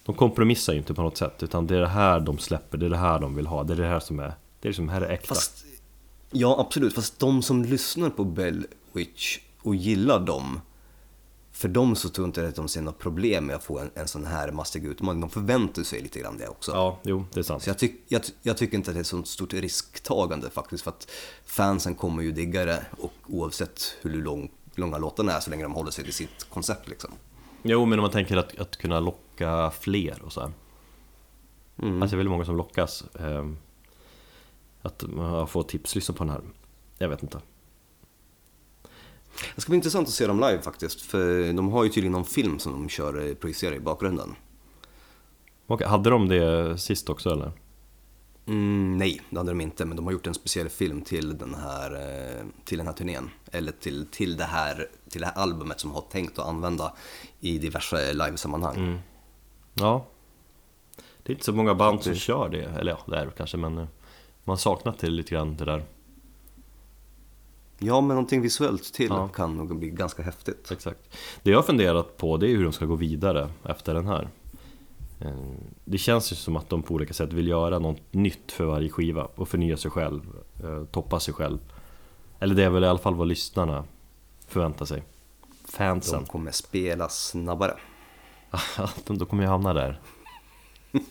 [0.06, 2.86] De kompromissar ju inte på något sätt utan det är det här de släpper, det
[2.86, 4.90] är det här de vill ha, det är det här som är, det är liksom,
[4.90, 5.28] här är äkta.
[5.28, 5.66] Fast,
[6.32, 10.62] ja absolut, fast de som lyssnar på Bell Witch och gillar dem,
[11.54, 13.92] för dem så tror jag inte att de ser något problem med att få en,
[13.96, 15.22] en sån här mastig utmaning.
[15.22, 16.72] De förväntar sig lite grann det också.
[16.72, 17.64] Ja, jo, det är sant.
[17.64, 20.84] Så jag, tyck, jag, jag tycker inte att det är ett sånt stort risktagande faktiskt,
[20.84, 21.08] för att
[21.46, 25.74] fansen kommer ju digga det och oavsett hur lång, långa låtarna är så länge de
[25.74, 27.12] håller sig till sitt koncept liksom.
[27.64, 30.52] Jo, men om man tänker att, att kunna locka fler och så här.
[31.82, 32.02] Mm.
[32.02, 33.04] Alltså det är väldigt många som lockas.
[33.20, 33.48] Eh,
[34.82, 36.42] att man får tips, lyssna på den här.
[36.98, 37.40] Jag vet inte.
[39.56, 42.26] Det ska bli intressant att se dem live faktiskt, för de har ju tydligen någon
[42.26, 44.36] film som de kör, eh, projicerar i bakgrunden.
[45.68, 47.52] Okej, hade de det sist också eller?
[48.46, 51.56] Mm, nej, det hade de inte, men de har gjort en speciell film till den
[51.56, 53.30] här, eh, till den här turnén.
[53.52, 56.94] Eller till, till, det här, till det här albumet som har tänkt att använda
[57.40, 58.76] i diverse livesammanhang.
[58.76, 59.00] Mm.
[59.74, 60.06] Ja.
[61.24, 63.58] Det är inte så många band som kör det, eller ja, det är det kanske,
[63.58, 63.88] men eh,
[64.44, 65.84] man saknat det lite grann det där.
[67.86, 69.28] Ja, men någonting visuellt till Ja.
[69.28, 70.72] kan nog bli ganska häftigt.
[70.72, 71.00] Exakt.
[71.44, 74.30] Det jag har funderat på det är hur de ska gå vidare efter den här.
[75.22, 75.32] Eh,
[75.86, 78.90] Det känns ju som att de på olika sätt vill göra något nytt för varje
[78.90, 80.22] skiva och förnya sig själv,
[80.64, 81.60] eh, toppa sig själv.
[82.40, 83.84] Eller det är väl i alla fall vad lyssnarna
[84.48, 85.04] förväntar sig.
[85.66, 86.20] Fansen.
[86.20, 87.74] De kommer spela snabbare.
[89.06, 90.02] de, de kommer ju hamna där.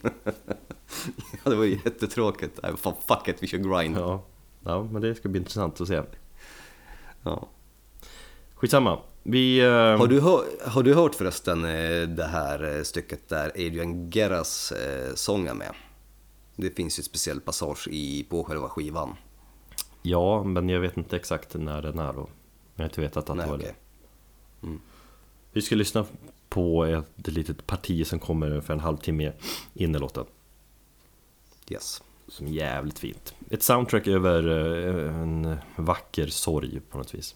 [1.44, 2.60] Ja, det var ju jättetråkigt.
[2.62, 3.96] Nej, fan, fuck it, vi kör grind.
[3.96, 4.00] Ja.
[4.00, 4.22] Ja.
[4.64, 6.02] ja, men det ska bli intressant att se.
[8.54, 8.98] Skitsamma.
[9.22, 9.58] Vi...
[9.60, 14.10] eh, Har, du hör, har du hört förresten eh, det här eh, stycket där Adrian
[14.10, 15.74] Geras eh, sång är med?
[16.56, 19.16] Det finns ju ett speciell passage i, på själva skivan.
[20.02, 22.28] Ja, men jag vet inte exakt när den är då.
[22.74, 23.74] Jag har inte vetat att Nej, det var okej.
[24.60, 24.78] det.
[25.52, 26.04] Vi ska lyssna
[26.48, 29.32] på ett litet parti som kommer för en halvtimme
[29.74, 30.24] in i låten.
[31.68, 32.02] Yes.
[32.28, 33.34] Som är jävligt fint.
[33.50, 37.34] Ett soundtrack över eh, en vacker sorg på något vis.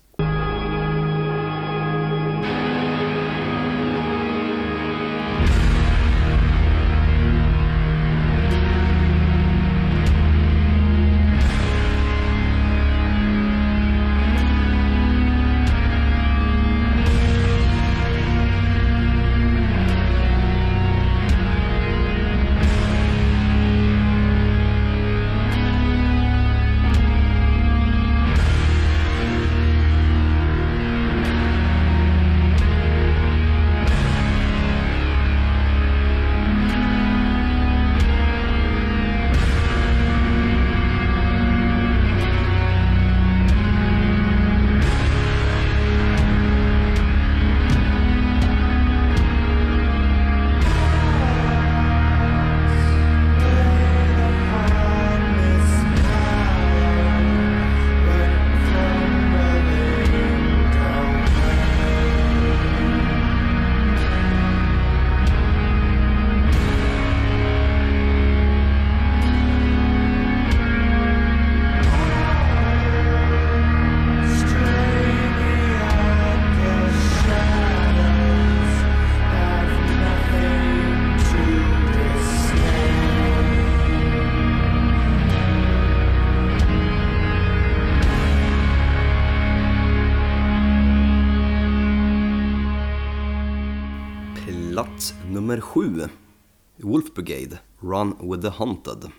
[97.27, 99.11] Brigade, Run with the Hunted.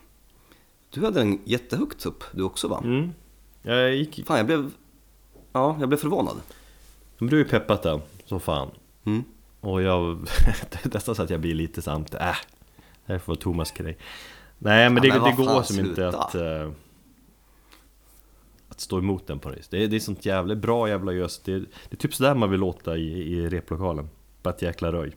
[0.89, 2.81] Du hade den jättehögt upp du också va?
[2.83, 3.11] Mm.
[3.61, 4.25] Jag gick...
[4.25, 4.71] Fan, jag blev...
[5.53, 6.35] Ja, jag blev förvånad.
[7.19, 8.71] De har ju peppat den som fan.
[9.05, 9.23] Mm.
[9.59, 10.17] Och jag...
[10.71, 12.13] det är nästan så att jag blir lite samt...
[12.13, 12.19] Äh,
[13.05, 13.97] det här får vara Thomas grej.
[14.57, 16.35] Nej men det, Ja, men det går fan, som inte att...
[16.35, 16.71] eh,
[18.69, 21.39] att stå emot den på det det är, det är sånt jävla bra jävla gös.
[21.39, 24.09] Det, det är typ sådär man vill låta i, i replokalen.
[24.43, 25.15] Bara ett jäkla röj.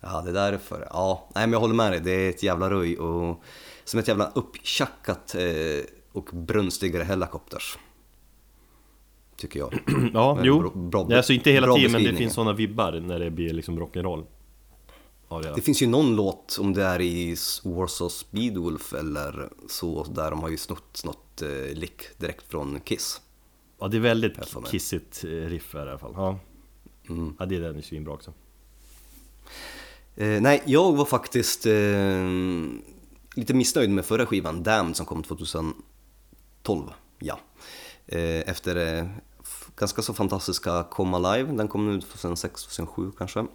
[0.00, 0.88] Ja, det är därför.
[0.90, 2.00] Ja, nej men jag håller med dig.
[2.00, 3.42] Det är ett jävla röj och
[3.84, 7.78] som ett jävla upptjackat eh, och brunstigare helikopters.
[9.36, 9.74] Tycker jag.
[10.14, 10.58] Ja, Men jo.
[10.60, 13.80] bra- bra- alltså inte hela tiden men det finns sådana vibbar när det blir liksom
[13.80, 14.24] rock'n'roll.
[15.28, 20.04] Ja, det Det finns ju någon låt, om det är i Warsaw Speedwolf eller så,
[20.04, 23.20] där de har ju snott något eh, lick direkt från Kiss.
[23.80, 24.32] ja, det är väldigt
[24.70, 26.12] kissigt eh, riff här i alla fall.
[26.16, 26.38] Ja,
[27.08, 27.34] Mm.
[27.38, 28.32] ja det är den är svinbra också.
[30.20, 31.72] Eh, nej, jag var faktiskt eh,
[33.34, 35.74] lite missnöjd med förra skivan, Damned, som kom 2012.
[37.18, 37.38] Ja.
[38.06, 39.08] Eh, efter eh,
[39.76, 43.46] ganska så fantastiska Come Alive, den kom nu 2006-2007 kanske.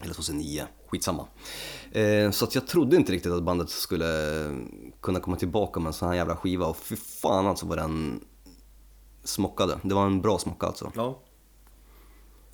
[0.00, 1.26] Eller 2009, skitsamma.
[1.92, 4.06] Eh, så att jag trodde inte riktigt att bandet skulle
[5.00, 8.24] kunna komma tillbaka med en sån här jävla skiva och fy fan alltså vad den
[9.24, 9.78] smockade.
[9.82, 10.92] Det var en bra smocka alltså.
[10.94, 11.20] Ja.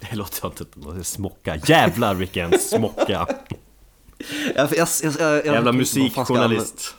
[0.00, 1.56] Det låter inte som smocka.
[1.66, 3.26] Jävlar vilken smocka!
[4.54, 4.88] Jag, jag,
[5.20, 6.94] jag, Jävla musikjournalist.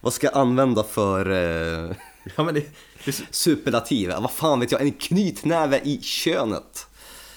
[0.00, 1.96] Vad ska jag använda för eh,
[2.36, 2.66] Ja men det,
[3.04, 4.10] det, superlativ?
[4.10, 6.86] Vad fan vet jag, en knytnäve i könet.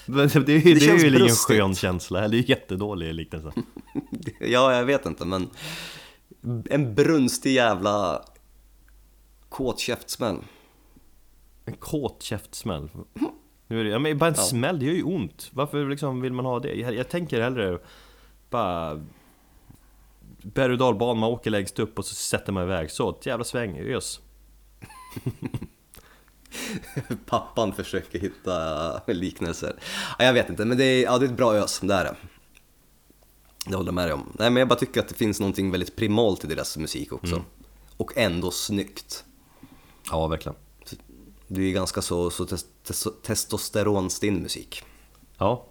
[0.06, 3.52] men det, det, det, det är ju ingen skön känsla, det är ju jättedålig liknelse.
[4.40, 5.50] Ja, jag vet inte, men
[6.70, 8.24] en brunstig jävla
[9.48, 10.36] kåt käftsmäll.
[11.64, 12.88] En kåt käftsmäll.
[13.66, 15.50] Nu är det, ja, men bara en smäll, det gör ju ont.
[15.52, 16.74] Varför liksom vill man ha det?
[16.74, 17.78] Jag, jag tänker hellre
[18.50, 19.04] bara
[20.42, 22.90] berg och dalbana, man åker längst upp och så sätter man iväg.
[22.90, 24.20] Så, ett jävla sväng, ös.
[27.26, 29.76] Pappan försöker hitta liknelser.
[30.18, 32.04] Ja, jag vet inte, men det är, ja, det är ett bra ös, det är
[32.04, 32.16] det.
[33.66, 34.32] Det håller jag med dig om.
[34.38, 37.42] Nej, men jag bara tycker att det finns någonting väldigt primalt i deras musik också.
[37.96, 39.24] Och ändå snyggt.
[40.10, 40.56] Ja, verkligen.
[41.48, 44.82] Det är ganska så, så tes, tes, testosteronstinn musik.
[45.38, 45.66] Ja.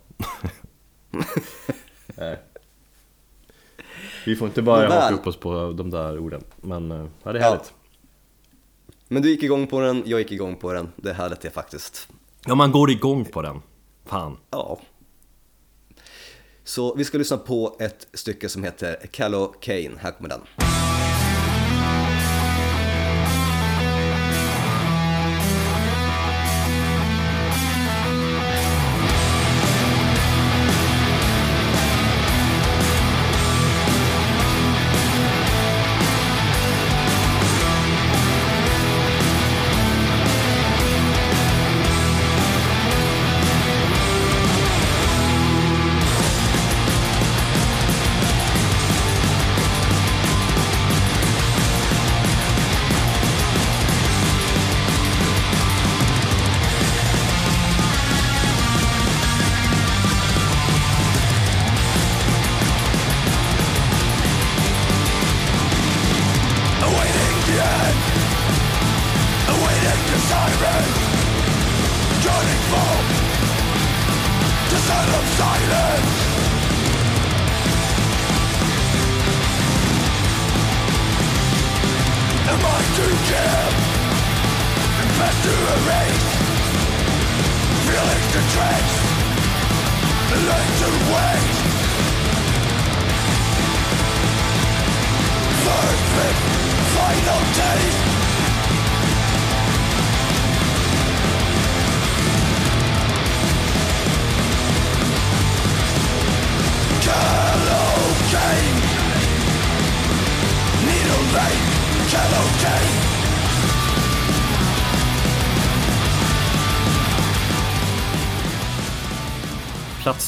[4.25, 6.43] Vi får inte bara haka upp oss på de där orden.
[6.61, 7.49] Men eh, ja, det är Ja.
[7.49, 7.73] härligt.
[9.07, 10.91] Men du gick igång på den, jag gick igång på den.
[10.95, 12.07] Det är härligt det faktiskt.
[12.45, 13.61] Ja, man går igång på den.
[14.05, 14.37] Fan.
[14.51, 14.79] Ja.
[16.63, 19.91] Så vi ska lyssna på ett stycke som heter Callo Kane.
[19.99, 20.41] Här kommer den.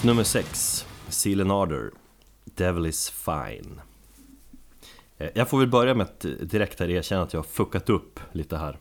[0.07, 0.85] Nummer 6.
[1.09, 1.91] Seal and Ardor.
[2.45, 3.81] Devil is fine.
[5.17, 8.19] Eh, Jag får väl börja med att direkt här erkänna att jag har fuckat upp
[8.31, 8.77] lite här.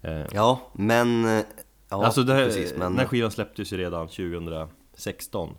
[0.00, 1.24] Eh, Ja, men...
[1.38, 1.44] eh,
[1.88, 2.70] Ja, alltså här, precis.
[2.72, 5.56] Men, den här skivan släpptes ju redan 2016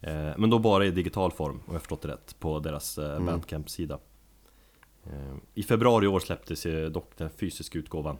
[0.00, 3.10] eh, Men då bara i digital form, om jag förstått det rätt, på deras eh,
[3.10, 3.26] Mm.
[3.26, 3.98] Bandcamp-sida
[5.04, 8.18] eh, I februari i år släpptes ju dock den fysiska utgåvan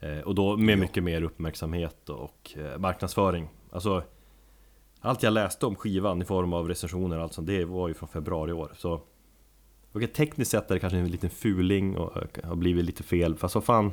[0.00, 4.02] eh, Och då med mycket mer uppmärksamhet och eh, marknadsföring Alltså
[5.06, 7.94] Allt jag läste om skivan i form av recensioner och allt sånt, det var ju
[7.94, 9.00] från februari i år så
[9.92, 13.54] Okej, tekniskt sett är det kanske en liten fuling och har blivit lite fel, fast
[13.54, 13.92] vad fan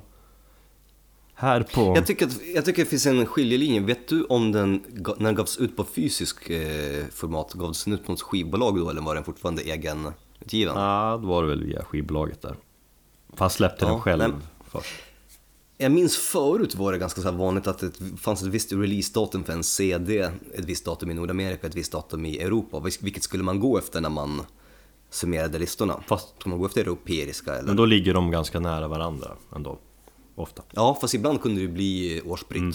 [1.34, 1.94] Här på...
[1.96, 3.80] jag, tycker att, jag tycker det finns en skiljelinje.
[3.80, 8.06] Vet du om den, när den gavs ut på fysisk eh, format, gavs den ut
[8.06, 10.76] på något skivbolag då eller var den fortfarande egenutgiven?
[10.76, 12.56] Ja, då var det väl via skivbolaget där
[13.34, 14.32] Fast släppte Ja, den själv nej.
[14.68, 14.94] först
[15.78, 19.54] Jag minns förut var det ganska så vanligt att det fanns ett visst releasedatum för
[19.54, 20.20] en CD,
[20.54, 22.80] ett visst datum i Nordamerika, ett visst datum i Europa.
[22.80, 24.42] Vil- Vilket skulle man gå efter när man
[25.10, 26.04] summerade listorna?
[26.08, 27.68] Fast- Ska man gå efter europeiska eller?
[27.68, 29.80] Men då ligger de ganska nära varandra ändå
[30.36, 32.62] Ofta Ja, fast ibland kunde det bli årsbritt.
[32.62, 32.74] Mm.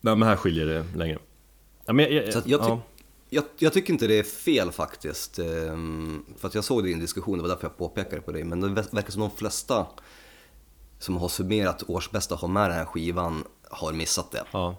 [0.00, 1.18] Nej men här skiljer det längre
[1.86, 2.80] ja, men jag, jag, ty- ja.
[3.30, 5.38] jag, jag tycker inte det är fel faktiskt.
[5.38, 8.32] ehm, För att jag såg det i en diskussion, det var därför jag påpekade på
[8.32, 8.44] det.
[8.44, 9.86] Men det ver- verkar som de flesta
[11.02, 14.44] som har summerat årsbästa har med den här skivan har missat det.
[14.52, 14.76] ja.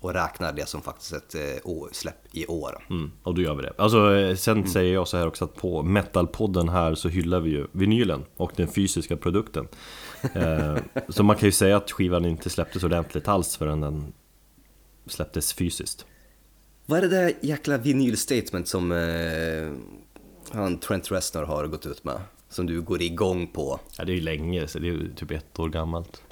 [0.00, 2.86] Och räknar det som faktiskt ett eh, släpp i år.
[2.90, 3.72] Mm, och då gör vi det.
[3.78, 4.68] Alltså, eh, sen Mm.
[4.70, 8.52] säger jag så här också att på Metalpodden här så hyllar vi ju vinylen och
[8.56, 9.68] den fysiska produkten.
[10.34, 10.76] eh,
[11.08, 14.12] så man kan ju säga att skivan inte släpptes ordentligt alls förrän den
[15.06, 16.06] släpptes fysiskt.
[16.86, 19.72] Vad är det där jäkla vinylstatement som eh,
[20.52, 22.20] han Trent Reznor har gått ut med?
[22.52, 23.80] Som du går igång på?
[23.98, 26.22] Ja, det är ju länge, så det är typ ett år gammalt.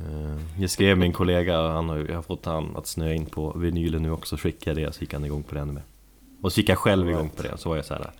[0.00, 3.52] Eh, Jag skrev min kollega, han har, jag har fått han att snöa in på
[3.58, 5.82] vinylen nu också, skickade det så gick han igång på det ännu mer.
[6.42, 8.10] Och så gick jag själv igång på det, så var jag så här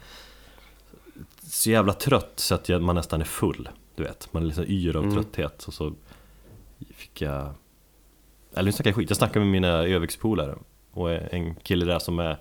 [1.42, 4.28] Så jävla trött så att jag, man nästan är full, du vet.
[4.32, 5.14] Man är liksom yr av Mm.
[5.14, 5.92] trötthet, och så
[6.94, 7.52] fick jag...
[8.54, 10.54] Eller nu snackar jag skit, jag snackade med mina Övikspolare
[10.92, 12.36] Och en kille där som är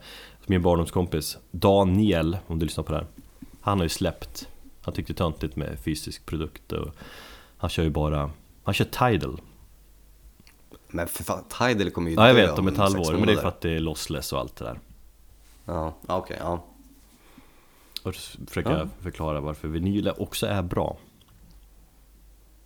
[0.45, 3.07] min barndomskompis Daniel, om du lyssnar på det här
[3.65, 4.47] Han har ju släppt
[4.81, 6.95] Han tyckte töntigt med fysisk produkt och
[7.57, 8.31] Han kör ju bara
[8.63, 9.41] Han kör Tidal
[10.87, 13.37] Men för fan, Tidal kommer ju Ja jag vet, om ett halvår, men det är
[13.37, 14.79] för att det är lossless och allt det där
[15.65, 16.65] Ja, okej, ja.
[18.03, 18.77] Och så försöker Ja.
[18.77, 20.97] jag förklara varför vinyl också är bra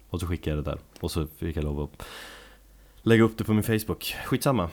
[0.09, 2.05] Och så skickade jag det där Och så fick jag lov att
[3.01, 4.69] lägga upp det på min Facebook Skitsamma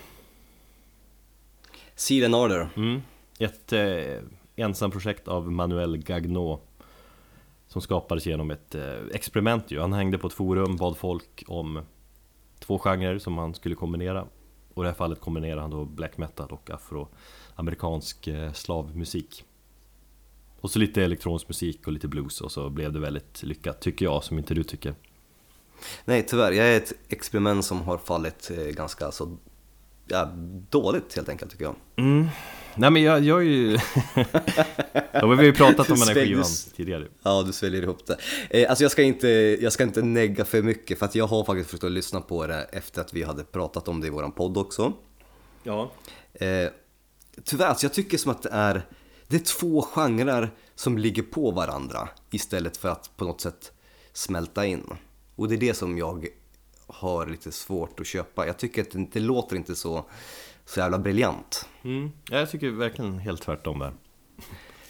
[1.95, 2.69] Seal and Order.
[2.77, 3.03] Mm.
[3.39, 4.23] Ett eh,
[4.57, 6.59] ensamprojekt av Manuel Gagnon
[7.69, 9.81] Som skapades genom ett eh, experiment ju.
[9.81, 11.83] Han hängde på ett forum, bad folk om
[12.59, 14.27] två genrer som han skulle kombinera
[14.75, 19.45] Och i det här fallet kombinerade han då black metal och afroamerikansk eh, slavmusik
[20.61, 24.05] Och så lite elektronisk musik och lite blues och så blev det väldigt lyckat tycker
[24.05, 24.95] jag, som inte du tycker
[26.05, 26.53] Nej, tyvärr.
[26.53, 29.37] Jag är ett experiment som har fallit eh, ganska så
[30.07, 30.25] ja,
[30.71, 31.75] dåligt helt enkelt tycker jag.
[31.97, 32.27] mm.
[32.77, 33.73] Nej men jag, jag är ju...
[35.13, 36.45] ja, vi har ju pratat om den här skivan
[36.77, 38.17] tidigare Ja, du sväljer ihop det.
[38.51, 39.29] Eh, alltså jag ska, inte,
[39.61, 42.47] jag ska inte negga för mycket för att jag har faktiskt försökt att lyssna på
[42.47, 44.93] det efter att vi hade pratat om det i våran podd också.
[45.63, 45.91] Ja
[46.41, 46.71] Eh,
[47.45, 48.87] tyvärr, alltså jag tycker som att det är,
[49.29, 53.73] det är två genrer som ligger på varandra istället för att på något sätt
[54.13, 54.93] smälta in.
[55.37, 56.27] Och det är det som jag
[56.87, 58.47] har lite svårt att köpa.
[58.47, 60.05] Jag tycker att det, det låter inte så,
[60.67, 61.69] så jävla briljant.
[61.83, 62.11] Mm.
[62.31, 63.93] Ja, jag tycker verkligen helt tvärtom där.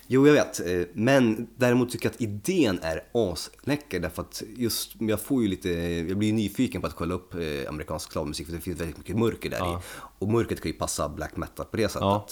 [0.07, 0.61] Jo, jag vet.
[0.67, 5.49] eh, Men däremot tycker jag att idén är asläcker därför att just, jag får ju
[5.49, 5.69] lite,
[6.09, 8.99] jag blir ju nyfiken på att kolla upp eh, amerikansk slavmusik för det finns väldigt
[8.99, 9.79] mycket mörker där Ja.
[9.79, 9.83] i.
[10.19, 12.01] Och mörkret kan ju passa black metal på det sättet.
[12.03, 12.27] Ja.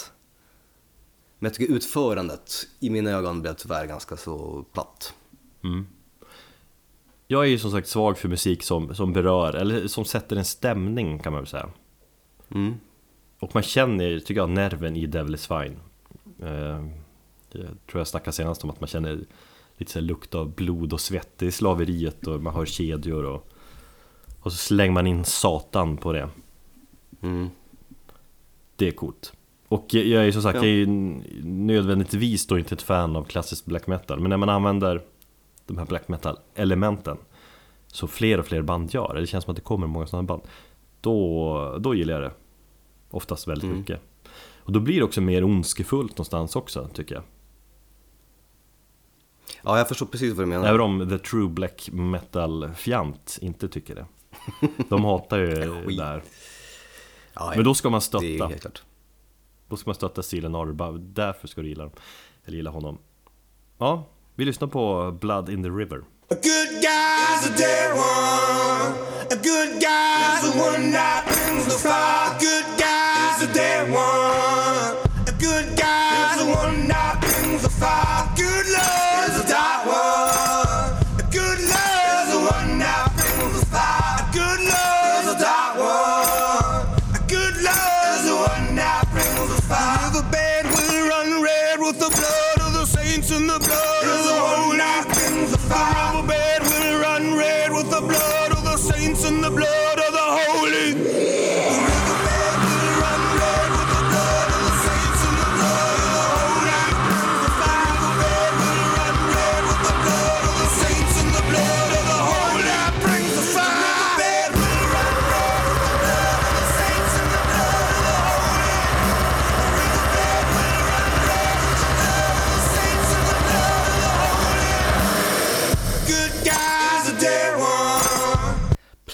[1.38, 5.14] Men jag tycker utförandet i mina ögon blev tyvärr ganska så platt.
[7.26, 10.44] Jag är ju som sagt svag för musik som, som berör, eller som sätter en
[10.44, 11.68] stämning kan man väl säga.
[12.50, 12.74] Mm.
[13.38, 15.76] Och man känner, tycker jag, nerven i Devil is Fine.
[16.42, 16.86] Eh,
[17.52, 19.20] Jag tror jag snackade senast om att man känner
[19.76, 23.48] lite så lukt av blod och svett i slaveriet och man hör kedjor och,
[24.40, 26.28] och så slänger man in Satan på det.
[27.22, 27.48] Mm.
[28.76, 29.32] Det är coolt.
[29.68, 30.60] Och jag är som sagt, Ja.
[30.64, 30.86] jag är ju
[31.44, 35.00] nödvändigtvis då inte ett fan av klassisk black metal Men när man använder
[35.66, 37.16] de här black metal elementen
[37.86, 40.42] Så fler och fler band gör, det känns som att det kommer många sådana band
[41.00, 42.32] Då, då gillar jag det
[43.14, 43.78] Oftast väldigt Mm.
[43.78, 44.00] mycket
[44.58, 47.24] Och då blir det också mer ondskefullt någonstans också, tycker jag
[49.62, 50.68] Ja, jag förstår precis vad du menar.
[50.68, 54.06] Även om the true black metal fjant inte tycker det
[54.88, 55.98] De hatar ju Skit.
[55.98, 56.22] där
[57.34, 58.82] ja, Men då ska man Det är stötta helt klart.
[59.68, 61.92] Då ska man stötta Stilen Arder, bara därför ska du gilla dem
[62.44, 62.98] Eller gilla honom
[63.78, 65.98] Ja, vi lyssnar på Blood in the River
[66.30, 68.94] A good guy's a dead one.
[69.30, 72.30] A good guy's the one that brings the fire.
[72.30, 73.03] A good guy's
[73.42, 74.63] a dead one.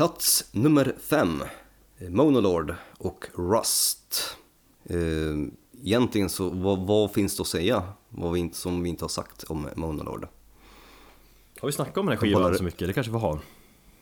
[0.00, 1.42] Plats nummer fem.
[1.98, 4.36] eh, Monolord och Rust.
[4.84, 4.96] Eh,
[5.82, 9.08] Egentligen så, vad, vad finns det att säga vad vi inte, som vi inte har
[9.08, 10.28] sagt om Monolord?
[11.60, 12.88] Har vi snackat om den här skivan kollar- så mycket?
[12.88, 13.38] Det kanske vi har?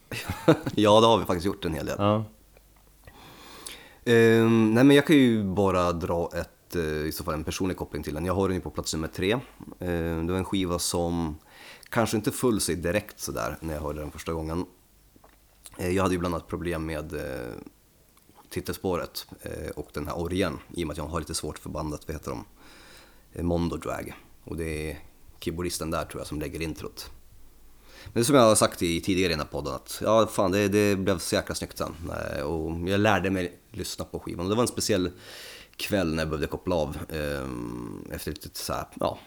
[0.75, 1.97] ja, det har vi faktiskt gjort en hel del.
[1.99, 2.25] Ja
[4.05, 7.77] Eh, nej men jag kan ju bara dra ett, eh, i så fall en personlig
[7.77, 8.25] koppling till den.
[8.25, 9.33] Jag har den ju på plats nummer tre.
[9.33, 9.41] Eh,
[9.79, 11.37] det var en skiva som
[11.89, 14.67] kanske inte föll sig direkt sådär när jag hörde den första gången.
[15.79, 17.55] Eh, jag hade ju bland annat problem med eh,
[18.51, 21.71] titelspåret eh, och den här orgen i och med att jag har lite svårt för
[21.71, 22.45] bandet, vad heter de?
[23.43, 24.13] Mondo Drag.
[24.45, 24.99] Och det är
[25.41, 27.11] keyboardisten där tror jag som lägger introt.
[28.05, 30.27] Men det är som jag har sagt i tidigare i den här podden att ja,
[30.27, 31.95] fan det, det blev så jäkla snyggt sen.
[32.45, 34.47] Och jag lärde mig lyssna på skivan.
[34.47, 35.11] Och det var en speciell
[35.77, 39.19] kväll när jag behövde koppla av ehm, efter ett litet så här, ja,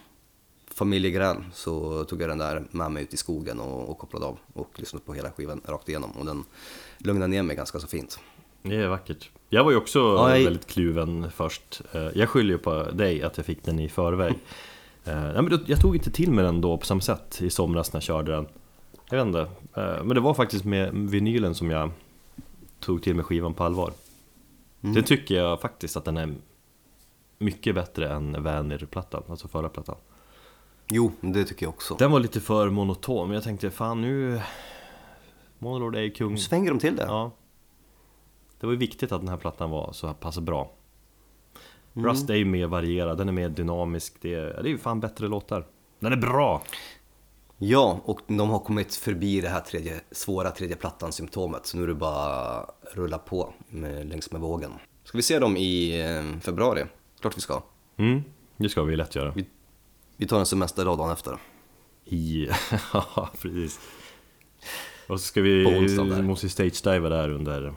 [0.74, 4.38] familjegräl så tog jag den där med mig ut i skogen och, och kopplade av
[4.52, 6.44] och lyssnade på hela skivan rakt igenom och den
[6.98, 8.18] lugnade ner mig ganska så fint.
[8.62, 9.30] Det är vackert.
[9.48, 11.80] Jag var ju också Ja, jag- väldigt kluven först.
[11.92, 14.34] Eh, Jag skyller ju på dig att jag fick den i förväg.
[15.04, 17.50] Eh, Nej, men då- jag tog inte till mig den då på samma sätt i
[17.50, 18.46] somras när jag körde den.
[19.10, 19.40] Jag vet inte.
[19.80, 21.90] Eh, Men det var faktiskt med vinylen som jag
[22.80, 23.92] tog till mig skivan på allvar.
[24.82, 24.94] Mm.
[24.94, 26.34] Det tycker jag faktiskt att den är
[27.38, 29.96] mycket bättre än Vanir-plattan, alltså förra plattan.
[30.88, 31.94] Jo, det tycker jag också.
[31.94, 34.40] Den var lite för monoton, men jag tänkte fan nu...
[35.58, 36.38] Monolord är ju kung.
[36.38, 37.02] Svänger de till det?
[37.02, 37.30] Ja.
[38.60, 40.72] Det var ju viktigt att den här plattan var så här pass bra.
[41.94, 42.10] Mm.
[42.10, 45.00] Rust är ju mer varierad, den är mer dynamisk, det är, det är ju fan
[45.00, 45.66] bättre låtar.
[45.98, 46.62] Den är bra!
[47.58, 51.66] Ja, och de har kommit förbi det här tredje, svåra tredje plattan-symptomet.
[51.66, 54.72] Så nu är det bara rulla på med, längs med vågen.
[55.04, 56.84] Ska vi se dem i eh, februari?
[57.20, 57.62] Klart vi ska.
[57.96, 58.22] Mm,
[58.56, 59.32] det ska vi lätt göra.
[59.36, 59.46] Vi,
[60.22, 61.38] vi tar en semesterdag dagen efter.
[62.92, 63.80] Ja, precis.
[65.06, 67.74] Och så ska vi, vi måste stage-diva där under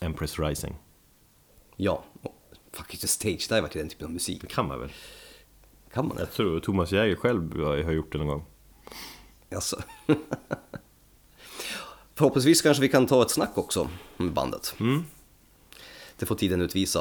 [0.00, 0.76] Empress Rising.
[1.76, 2.04] Ja,
[2.72, 4.40] faktiskt stage-diva till den typen av musik.
[4.40, 4.92] Det kan man väl?
[5.92, 6.22] Kan man det?
[6.22, 8.44] Jag tror Thomas Jäger själv har gjort det någon gång.
[9.48, 9.76] Jaså?
[12.14, 14.74] Förhoppningsvis kanske vi kan ta ett snack också med bandet.
[16.24, 17.00] Det får tiden utvisa.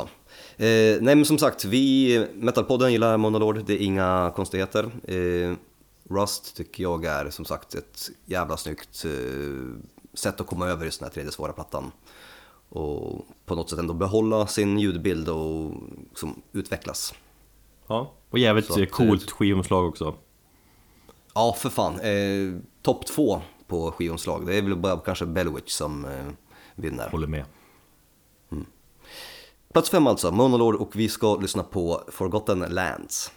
[0.58, 4.92] Eh, nej men som sagt, vi, Metalpodden gillar Monolord, det är inga konstigheter.
[5.04, 5.56] Eh,
[6.10, 9.12] Rust tycker jag är som sagt ett jävla snyggt eh,
[10.14, 11.92] sätt att komma över just den här tredje svåra plattan.
[12.70, 15.72] Och på något sätt ändå behålla sin ljudbild och
[16.10, 17.14] liksom utvecklas.
[17.88, 20.16] Ja, och jävligt Så att, coolt skivomslag också.
[21.34, 22.00] Ja, för fan.
[22.00, 24.46] Eh, Topp två på skivomslag.
[24.46, 26.26] Det är väl bara kanske Bellwitch som eh,
[26.76, 27.10] vinner.
[27.10, 27.46] Håller med.
[29.74, 33.32] Plats fem alltså, Monolord och vi ska lyssna på Forgotten Lands.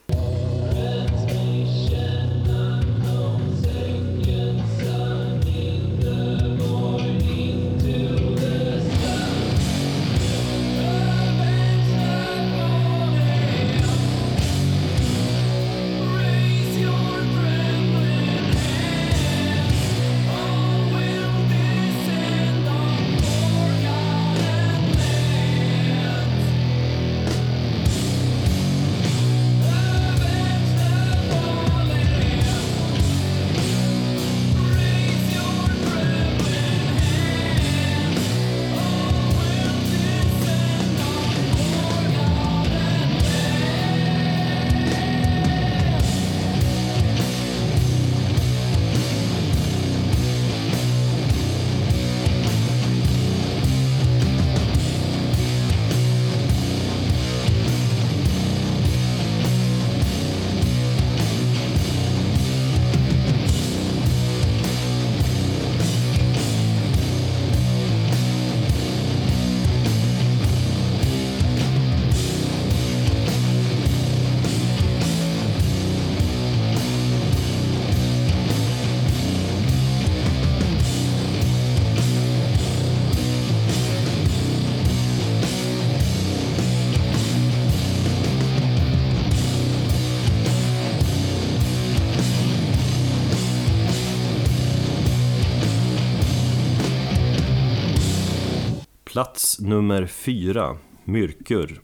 [99.67, 101.81] Nummer fyra, Myrkur,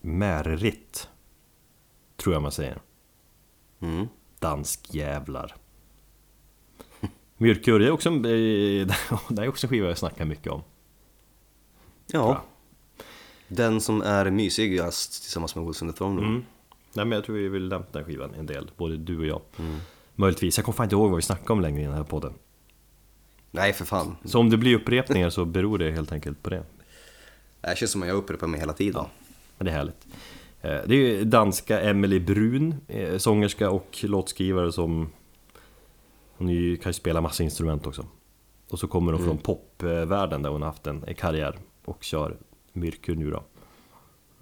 [0.00, 1.08] Märitt,
[2.16, 2.78] tror jag man säger.
[3.80, 4.08] Mm.
[4.38, 5.56] Danskjävlar.
[7.36, 8.20] Myrkur, det är också en, eh,
[9.28, 10.62] det är också en skiva jag snackar mycket om.
[12.06, 12.42] Ja.
[13.48, 16.22] Den som är mysigast tillsammans med Wolves in the Throne.
[16.22, 16.44] Mm.
[16.92, 19.40] Nej men jag tror vi vill lämna den skivan en del, både du och jag.
[20.14, 22.32] Möjligtvis, jag kommer fan inte ihåg vad vi snackade om längre i den här podden.
[23.50, 24.16] Nej, för fan.
[24.24, 26.64] Så om det blir upprepningar så beror det helt enkelt på det.
[27.60, 29.04] Det känns som att jag upprepar mig hela tiden.
[29.58, 30.06] Men det är härligt.
[30.62, 35.08] Eh, Det är ju danska Emily Brun, eh, sångerska och låtskrivare som...
[36.38, 38.06] Hon ju- kan ju spela massa instrument också.
[38.70, 42.36] Och så kommer hon från popvärlden där hon har haft en karriär och kör
[42.72, 43.42] Myrkur nu då.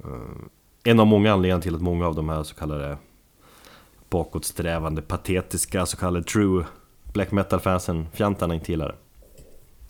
[0.04, 0.20] Eh,
[0.84, 2.98] En av många anledningar till att många av de här så kallade
[4.10, 6.64] bakåtsträvande, patetiska, så kallade true
[7.12, 8.96] black metal-fansen, fjantarna inte gillar det.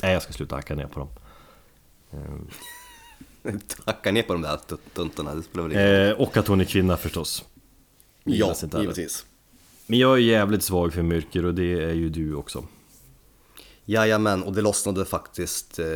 [0.02, 1.08] Nej, jag ska sluta hacka ner på dem.
[3.84, 4.58] Hacka ner på de där
[4.94, 7.44] tuntorna, det spelar väl ingen Eh, och att hon är kvinna förstås.
[8.72, 8.80] Heller.
[8.80, 9.26] givetvis.
[9.86, 12.64] Men jag är jävligt svag för mörker och det är ju du också.
[13.84, 15.86] Jajamän, och det lossnade faktiskt eh,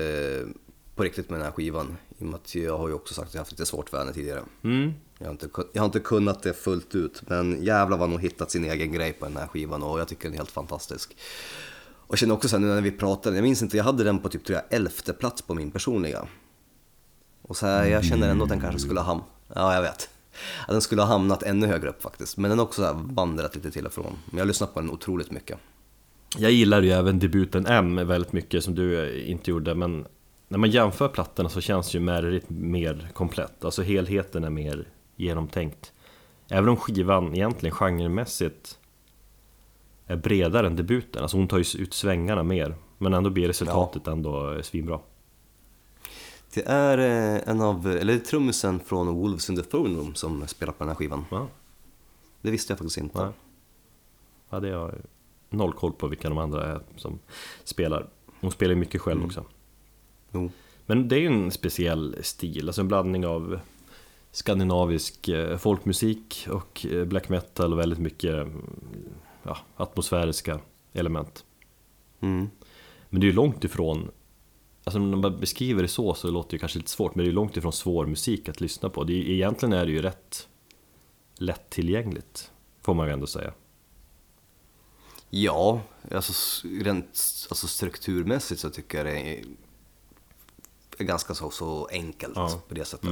[0.95, 1.97] på riktigt med den här skivan.
[2.19, 3.99] I och med att jag har ju också sagt att jag haft lite svårt för
[3.99, 4.43] henne tidigare.
[4.65, 4.93] Mm.
[5.19, 8.51] Jag har, inte, jag har inte kunnat det fullt ut, men jävlar vad hon hittat
[8.51, 11.17] sin egen grej på den här skivan och jag tycker den är helt fantastisk.
[11.91, 14.19] Och jag känner också sen nu när vi pratade, jag minns inte, jag hade den
[14.19, 16.29] på typ tror jag, elfte plats på min personliga.
[17.49, 19.23] Och så här, jag känner ändå att den kanske skulle ha ham-
[19.55, 20.09] ja jag vet.
[20.67, 23.71] Att den skulle ha hamnat ännu högre upp faktiskt, men den har också vandrat lite
[23.71, 24.17] till och från.
[24.27, 25.59] Men jag har lyssnat på den otroligt mycket.
[26.37, 30.07] Jag gillar ju även debuten M väldigt mycket som du eh, inte gjorde men
[30.49, 35.93] när man jämför plattorna så känns ju Merit mer komplett, alltså helheten är mer genomtänkt.
[36.49, 38.79] Även om skivan egentligen genremässigt
[40.07, 44.07] är bredare än debuten, alltså hon tar ju ut svängarna mer men ändå blir resultatet
[44.07, 45.01] ändå eh, svinbra.
[46.59, 50.73] Det är eh, en av, eller trummisen från Wolves in the Throne Room som spelar
[50.73, 51.25] på den här skivan.
[51.31, 51.49] Ja,
[52.43, 53.25] Det visste jag faktiskt inte.
[53.25, 53.33] Nej.
[54.51, 54.95] ja det har jag
[55.51, 57.19] noll koll på vilka de andra är som
[57.65, 58.07] spelar.
[58.41, 59.45] Hon spelar ju mycket själv också.
[60.33, 60.51] Jo.
[60.87, 63.61] Men det är ju en speciell stil, alltså en blandning av
[64.31, 68.65] skandinavisk eh, folkmusik och eh, black metal och väldigt mycket mm,
[69.43, 70.61] ja, atmosfäriska
[70.93, 71.45] element.
[72.21, 72.51] Mm.
[73.11, 74.11] Men det är ju långt ifrån,
[74.89, 77.33] alltså när man beskriver det så så låter det kanske lite svårt, men det är
[77.33, 79.05] långt ifrån svår musik att lyssna på.
[79.05, 80.49] Det är, egentligen är det ju rätt
[81.39, 82.51] lättillgängligt,
[82.83, 83.53] får man ju ändå säga.
[85.31, 85.81] Ja,
[86.15, 89.45] alltså rent alltså strukturmässigt så tycker jag det är,
[91.05, 92.61] ganska så, så enkelt Ja.
[92.69, 93.11] på det sättet.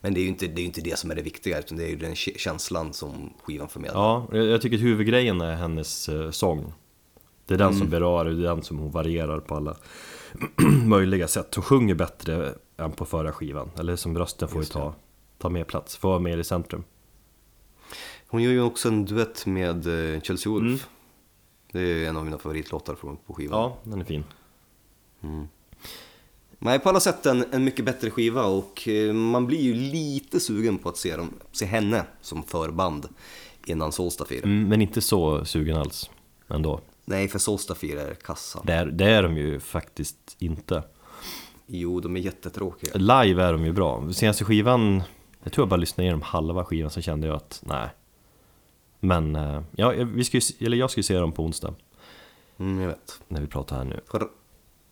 [0.00, 1.84] Men det är ju inte det, är inte det som är det viktiga, utan det
[1.84, 4.00] är ju den kä- känslan som skivan förmedlar.
[4.32, 6.72] Ja, jag tycker huvudgrejen är hennes eh, sång.
[7.48, 9.76] Det är den som berör, det är den som hon varierar på alla
[10.84, 11.54] möjliga sätt.
[11.54, 14.94] Hon sjunger bättre än på förra skivan, eller som rösten får ju ta,
[15.38, 16.84] ta mer plats, får vara mer i centrum.
[18.28, 20.62] Hon gör ju också en duett med eh, Chelsea Wolf.
[20.62, 20.78] Mm.
[21.72, 23.60] Det är en av mina favoritlåtar från, på skivan.
[23.60, 24.24] Ja, den är fin.
[26.58, 30.40] Nej, på alla sätt en, en mycket bättre skiva och eh, man blir ju lite
[30.40, 33.08] sugen på att se, dem, se henne som förband
[33.66, 34.44] innan Solstafir.
[34.44, 36.10] Mm, men inte så sugen alls
[36.48, 36.80] ändå.
[37.08, 38.60] Nej, för Solstafir är kassa.
[38.64, 40.82] Det är, det är de ju faktiskt inte.
[41.66, 42.90] Jo, de är jättetråkiga.
[42.94, 44.12] Live är de ju bra.
[44.12, 45.02] Senaste skivan,
[45.42, 47.88] jag tror jag bara lyssnade igenom halva skivan, så kände jag att nej.
[49.00, 51.74] Men, eh, ja, vi ska ju, eller jag ska ju se dem på onsdag,
[52.58, 53.20] Mm, jag vet.
[53.28, 54.00] när vi pratar här nu.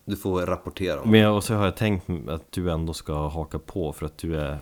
[0.04, 3.28] Du får rapportera om Men jag, och så har jag tänkt att du ändå ska
[3.28, 4.58] haka på för att du är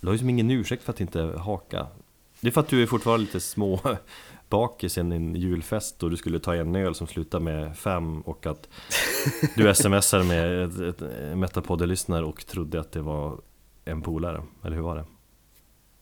[0.00, 1.86] Du har ju som ingen ursäkt för att inte haka
[2.40, 3.80] Det är för att du är fortfarande lite små
[4.48, 8.46] bakis sen din julfest och du skulle ta en öl som slutar med fem och
[8.46, 8.68] att
[9.56, 13.40] du smsade med ett, ett, en Metapodden-lyssnare och trodde att det var
[13.84, 15.04] en polare, eller hur var det?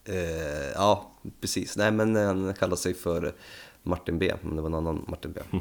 [0.04, 1.76] Eh, ja, precis.
[1.76, 3.34] Nej, men han kallar sig för
[3.82, 5.40] Martin B, men det var en annan Martin B.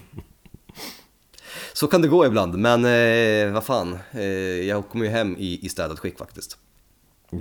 [1.74, 4.24] Så kan det gå ibland, men eh, vad fan, eh,
[4.68, 6.58] jag kommer ju hem i, i städat skick faktiskt.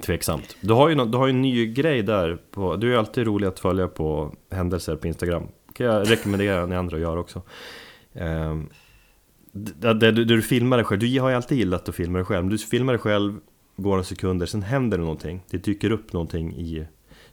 [0.00, 0.56] Tveksamt.
[0.60, 2.98] Du har ju, nå- du har ju en ny grej där, på, du är ju
[2.98, 5.42] alltid rolig att följa på händelser på Instagram.
[5.74, 7.42] kan jag rekommendera ni andra att göra också.
[8.14, 8.68] Ehm,
[9.52, 12.24] det, det, det du filmar dig själv, du har ju alltid gillat att filma dig
[12.24, 13.34] själv, men du filmar dig själv,
[13.76, 15.40] går några sekunder, sen händer det någonting.
[15.50, 16.86] Det dyker upp någonting i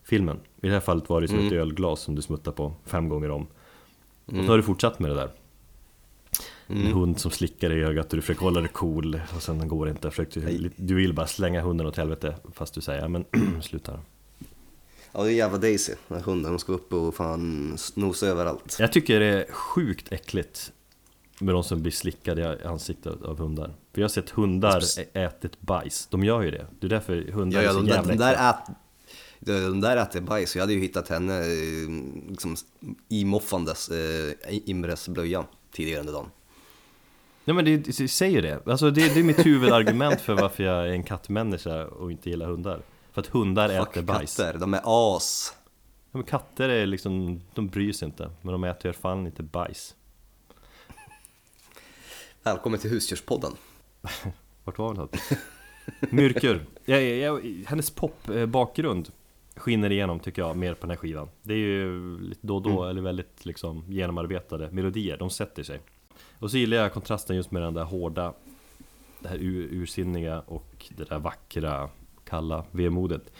[0.03, 0.37] filmen.
[0.61, 3.31] I det här fallet var det som ett ölglas som du smuttar på fem gånger
[3.31, 3.47] om.
[4.25, 5.29] Och så har du fortsatt med det där.
[6.67, 9.85] En hund som slickar i ögat och du försöker hålla dig cool och sen går
[9.85, 10.09] det inte.
[10.09, 13.25] Försöker, du vill bara slänga hunden åt helvete fast du säger men
[13.61, 13.99] sluta.
[15.11, 16.51] Ja, det är jävla Daisy, den här hunden.
[16.51, 18.75] Hon ska upp och fan snosa överallt.
[18.79, 20.71] Jag tycker det är sjukt äckligt
[21.39, 23.75] med de som blir slickade i ansiktet av hundar.
[23.93, 24.83] För jag har sett hundar
[25.13, 26.65] ätit bajs, de gör ju det.
[26.79, 28.75] Det är därför hundar Ja, ja, är så de, där, jävla de, där ät,
[29.39, 30.55] de, de där äter bajs.
[30.55, 31.89] Jag hade ju hittat henne eh,
[32.29, 32.55] liksom,
[33.09, 34.33] imoffandes eh,
[34.65, 36.29] Imres blöja tidigare under dagen.
[37.45, 38.67] Nej men det, det säger det.
[38.67, 42.45] Alltså det, det är mitt huvudargument för varför jag är en kattmänniska och inte gillar
[42.45, 42.81] hundar.
[43.11, 44.37] För att hundar äter Fuck bajs.
[44.37, 44.81] katter, de är
[45.15, 45.53] as.
[46.11, 48.31] Ja, men katter är liksom, de bryr sig inte.
[48.41, 49.95] Men de äter alla fall inte bajs.
[52.43, 53.51] Välkommen till Husdjurspodden.
[54.63, 55.39] Vart var vi någonstans?
[55.99, 56.65] Myrkur.
[56.85, 59.11] Jag, jag, jag, hennes popbakgrund
[59.55, 61.29] skiner igenom tycker jag mer på den här skivan.
[61.41, 65.79] Det är ju lite då och då, eller väldigt liksom genomarbetade melodier, de sätter sig.
[66.39, 68.33] Och så gillar jag kontrasten just med den där hårda,
[69.19, 71.89] det här ur, ursinniga och det där vackra,
[72.25, 73.31] kalla vemodet.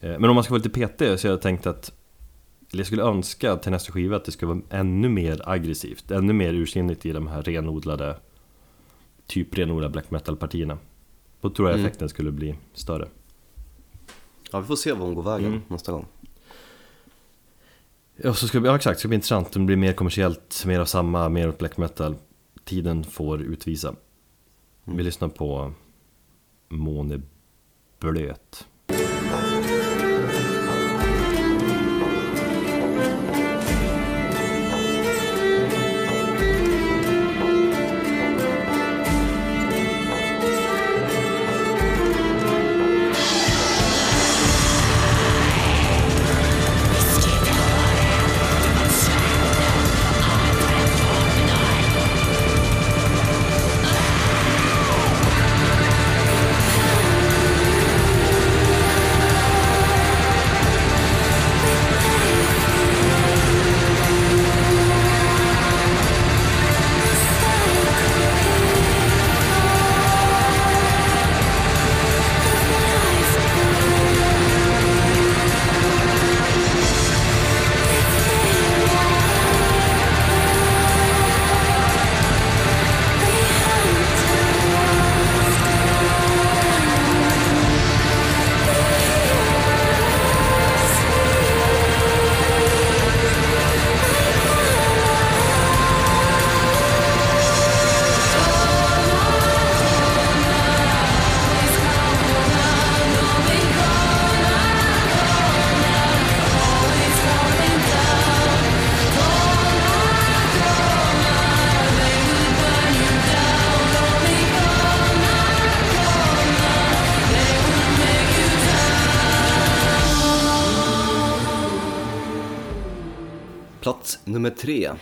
[0.00, 1.92] Eh, Men om man ska vara lite petig så har jag tänkt att
[2.72, 6.32] eller jag skulle önska till nästa skiva att det skulle vara ännu mer aggressivt, ännu
[6.32, 8.16] mer ursinnigt i de här renodlade
[9.26, 10.78] Typ renodlade black metal-partierna
[11.40, 13.08] Då tror jag effekten skulle bli större
[14.52, 15.60] Ja, vi får se vad hon går vägen Mm.
[15.68, 16.06] nästa gång.
[18.16, 19.52] Ja, så ska ja exakt, det ska bli intressant.
[19.52, 22.14] Det blir mer kommersiellt, mer av samma, mer åt black metal.
[22.64, 23.94] Tiden får utvisa.
[24.84, 25.72] Vi lyssnar på
[26.68, 27.22] Måne
[27.98, 28.68] Blöt.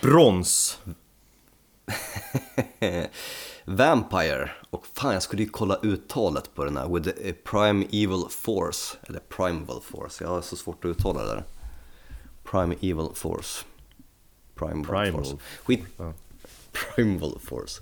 [0.01, 0.79] Brons!
[3.65, 4.51] Vampire.
[4.69, 6.89] Och fan, jag skulle ju kolla uttalet på den här.
[6.89, 8.97] With the Prime Evil Force.
[9.07, 10.23] Eller Primeval Force.
[10.23, 11.43] Jag har så svårt att uttala det där.
[12.43, 13.65] Prime Evil Force.
[14.55, 15.25] Primeval, Primal.
[15.25, 15.37] Force.
[15.63, 15.83] Skit.
[15.97, 16.13] Ja.
[16.71, 17.81] Primeval Force.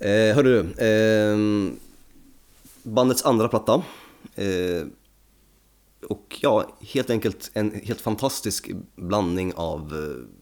[0.00, 0.84] Eh, hörru du.
[0.84, 1.72] Eh,
[2.82, 3.82] bandets andra platta.
[4.34, 4.86] Eh,
[6.08, 10.38] och ja, helt enkelt en helt fantastisk blandning av eh,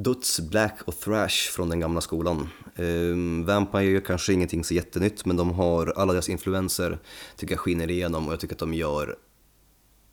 [0.00, 2.48] Duts, Black och Thrash från den gamla skolan.
[2.76, 6.98] Um, Vampire gör kanske ingenting så jättenytt men de har alla deras influenser
[7.36, 9.16] tycker jag skiner igenom och jag tycker att de gör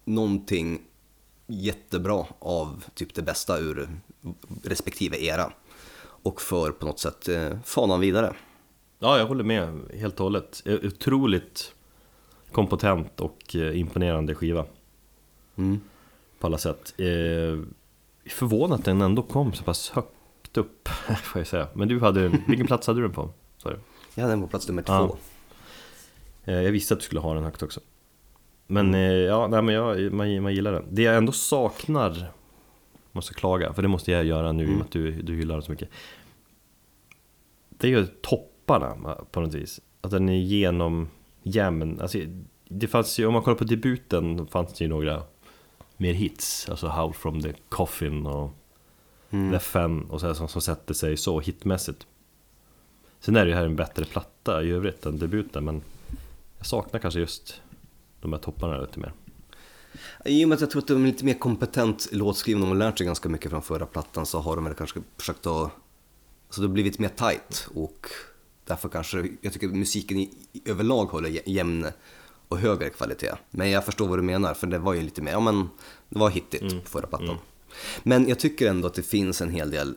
[0.06, 0.82] någonting
[1.48, 3.90] jättebra av typ det bästa ur
[4.64, 5.54] respektive era.
[6.02, 8.36] Och för på något sätt eh, fanan vidare.
[9.00, 10.62] Ja, jag håller med helt och hållet.
[10.66, 11.74] Eh, Otroligt
[12.52, 14.66] kompetent och eh, imponerande skiva.
[15.56, 15.82] Mm.
[16.40, 16.94] På alla sätt.
[16.98, 17.60] Eh,
[18.30, 20.88] förvånat att den ändå kom så pass högt upp,
[21.24, 21.68] får jag säga.
[21.74, 23.30] Men du hade, vilken plats hade du den på?
[23.64, 23.80] Du?
[24.16, 24.94] Jag hade den på plats nummer två.
[24.94, 25.18] Ja.
[26.46, 27.80] Eh, Jag visste att du skulle ha den högt också.
[28.68, 30.86] Men eh, ja, nej, men jag, man, man gillar den.
[30.90, 32.32] Det jag ändå saknar,
[33.12, 35.56] måste klaga, för det måste jag göra nu i och med att du, du hyllar
[35.56, 35.90] den så mycket.
[37.70, 39.82] Det är ju topparna på något vis.
[40.02, 41.10] Att den är genom
[41.44, 42.02] jämn.
[42.02, 42.18] Alltså,
[42.70, 45.24] det fanns ju, om man kollar på debuten, fanns det ju några
[45.98, 46.70] mer hits.
[46.70, 48.52] Alltså Howl from the Coffin och
[49.30, 49.52] Mm.
[49.52, 52.08] The Fen och så här, som, som sätter sig så hitmässigt.
[53.20, 55.82] Sen är det ju här en bättre platta i övrigt än debuten men
[56.58, 57.62] jag saknar kanske just
[58.22, 59.14] de här topparna lite mer.
[60.26, 62.76] I och med att jag tror att de är lite mer kompetent låtskrivning, de har
[62.76, 65.72] lärt sig ganska mycket från förra plattan så har de väl kanske försökt att...
[66.50, 68.08] Så det har blivit mer tight och
[68.66, 70.30] därför kanske, jag tycker musiken i,
[70.66, 71.88] överlag håller jä- jämn
[72.48, 73.32] och högre kvalitet.
[73.52, 75.70] Men jag förstår vad du menar, för det var ju lite mer, ja men
[76.10, 77.38] det var hittigt på förra plattan.
[78.04, 79.96] Men jag tycker ändå att det finns en hel del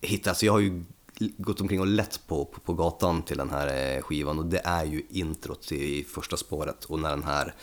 [0.00, 0.84] hit, alltså jag har ju
[1.18, 4.60] gått omkring och lett på, på, på gatan till den här eh, skivan och det
[4.64, 7.54] är ju introt i första spåret och när den här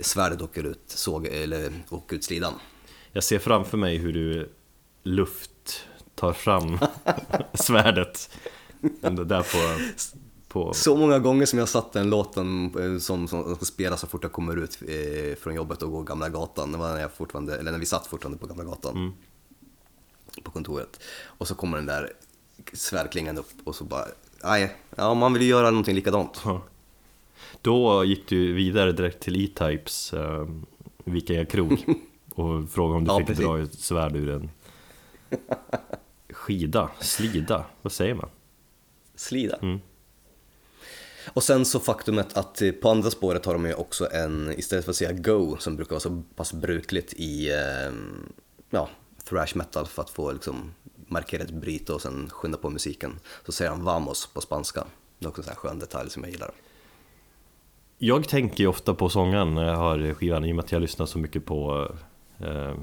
[0.00, 2.54] svärdet åker ut, såg, eller åker ut slidan.
[3.12, 4.52] Jag ser framför mig hur du
[5.02, 6.78] luft tar fram
[7.54, 8.30] svärdet
[9.00, 9.92] där på,
[10.56, 14.06] på Så många gånger som jag satt den låten eh, som, som ska spelas så
[14.06, 17.12] fort jag kommer ut eh, från jobbet och går Gamla gatan, det var när, jag
[17.12, 19.14] fortfarande, eller när vi satt fortfarande på Gamla gatan
[20.42, 21.00] på kontoret.
[21.24, 22.12] Och så kommer den där
[22.72, 24.04] svärdklingan upp och så bara,
[24.44, 26.42] nej, ja man vill ju göra någonting likadant.
[27.62, 30.48] Då gick du vidare direkt till E-Types uh,
[31.04, 31.84] Vikingakrog
[32.34, 33.44] och frågade om du Ja, fick precis.
[33.44, 34.50] dra ett svärd ur en
[36.30, 38.28] skida, slida, vad säger man?
[39.14, 39.56] Slida.
[39.56, 39.80] Mm.
[41.36, 44.92] Och sen så faktumet att på andra spåret har de ju också en, istället för
[44.92, 47.92] att säga go, som brukar vara så pass brukligt i eh,
[48.70, 48.88] ja,
[49.24, 50.74] thrash metal för att få liksom
[51.08, 54.84] markera ett bryt och sen skynda på musiken, så säger han vamos på spanska.
[55.18, 56.50] Det är också en skön detalj som jag gillar.
[57.98, 60.82] Jag tänker ju ofta på sångaren när jag hör skivan i och med att jag
[60.82, 61.90] lyssnar så mycket på
[62.38, 62.74] eh,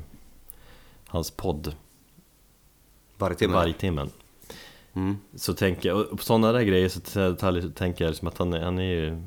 [1.08, 1.76] hans podd
[3.18, 3.54] Varje timme.
[3.54, 4.10] Vargtimmen
[4.94, 5.18] Mm.
[5.36, 8.60] Så tänker jag, och på sådana där grejer så tänker jag liksom att han är,
[8.60, 9.22] han är ju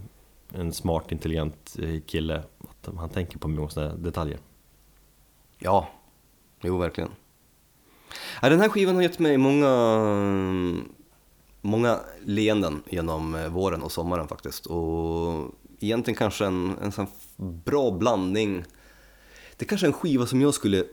[0.53, 4.39] en smart, intelligent eh, kille att Han tänker på många sådana detaljer
[5.59, 5.89] Ja,
[6.61, 7.11] jo verkligen.
[8.43, 9.73] Ja, den här skivan har gett mig många,
[11.61, 14.67] många leenden genom eh, våren och sommaren faktiskt.
[14.67, 17.07] Och egentligen kanske en, en sån
[17.37, 18.65] bra blandning.
[19.57, 20.85] Det är kanske är en skiva som jag skulle,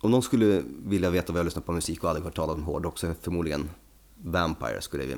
[0.00, 2.62] om någon skulle vilja veta vad jag lyssnar på musik och aldrig hört talas om
[2.62, 3.70] hårdrock så är förmodligen
[4.22, 5.16] Vampire skulle vi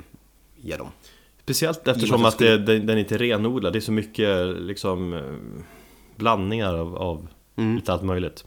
[0.55, 0.87] ge dem.
[1.43, 5.33] Speciellt eftersom att det, den, den inte är renodlad, det är så mycket liksom eh,
[6.15, 7.27] blandningar av, av
[7.57, 7.75] Mm.
[7.75, 8.45] lite allt möjligt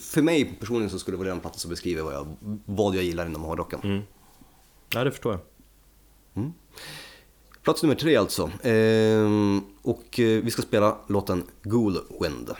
[0.00, 2.26] För mig personligen så skulle det vara den plattan som beskriver vad jag,
[2.64, 3.80] vad jag gillar inom hårdrocken.
[3.84, 4.02] mm.
[4.94, 5.40] Ja, det förstår jag
[7.62, 8.50] Plats nummer tre alltså.
[8.62, 12.50] Ehm, och eh, vi ska spela låten Ghoul Wind.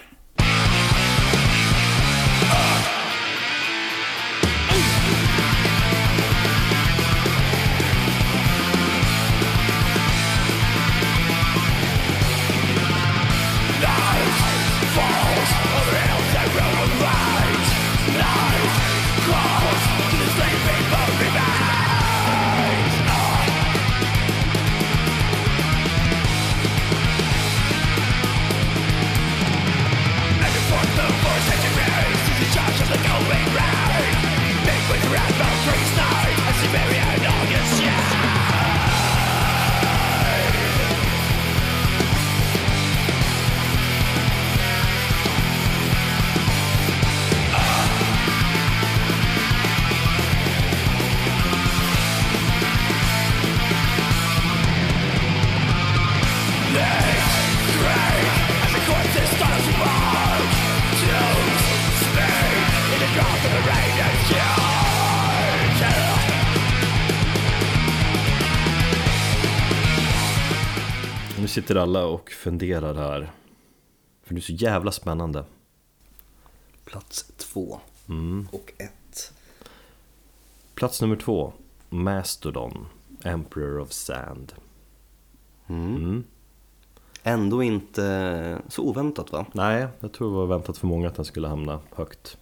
[71.44, 73.30] Nu sitter alla och funderar här
[74.22, 75.44] För det är så jävla spännande
[76.84, 78.48] Plats två mm.
[78.52, 79.32] och ett.
[80.74, 81.52] Plats nummer två
[81.88, 82.86] Mastodon
[83.24, 84.52] Emperor of Sand
[85.66, 86.24] mm.
[87.22, 89.46] Ändå inte så oväntat va?
[89.52, 92.38] Nej, jag tror det var väntat för många att den skulle hamna högt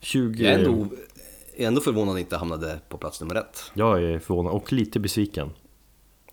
[0.00, 0.44] 20...
[0.44, 0.88] Jag är ändå,
[1.52, 3.70] jag är ändå förvånad att den inte hamnade på plats nummer ett.
[3.74, 5.50] Jag är förvånad och lite besviken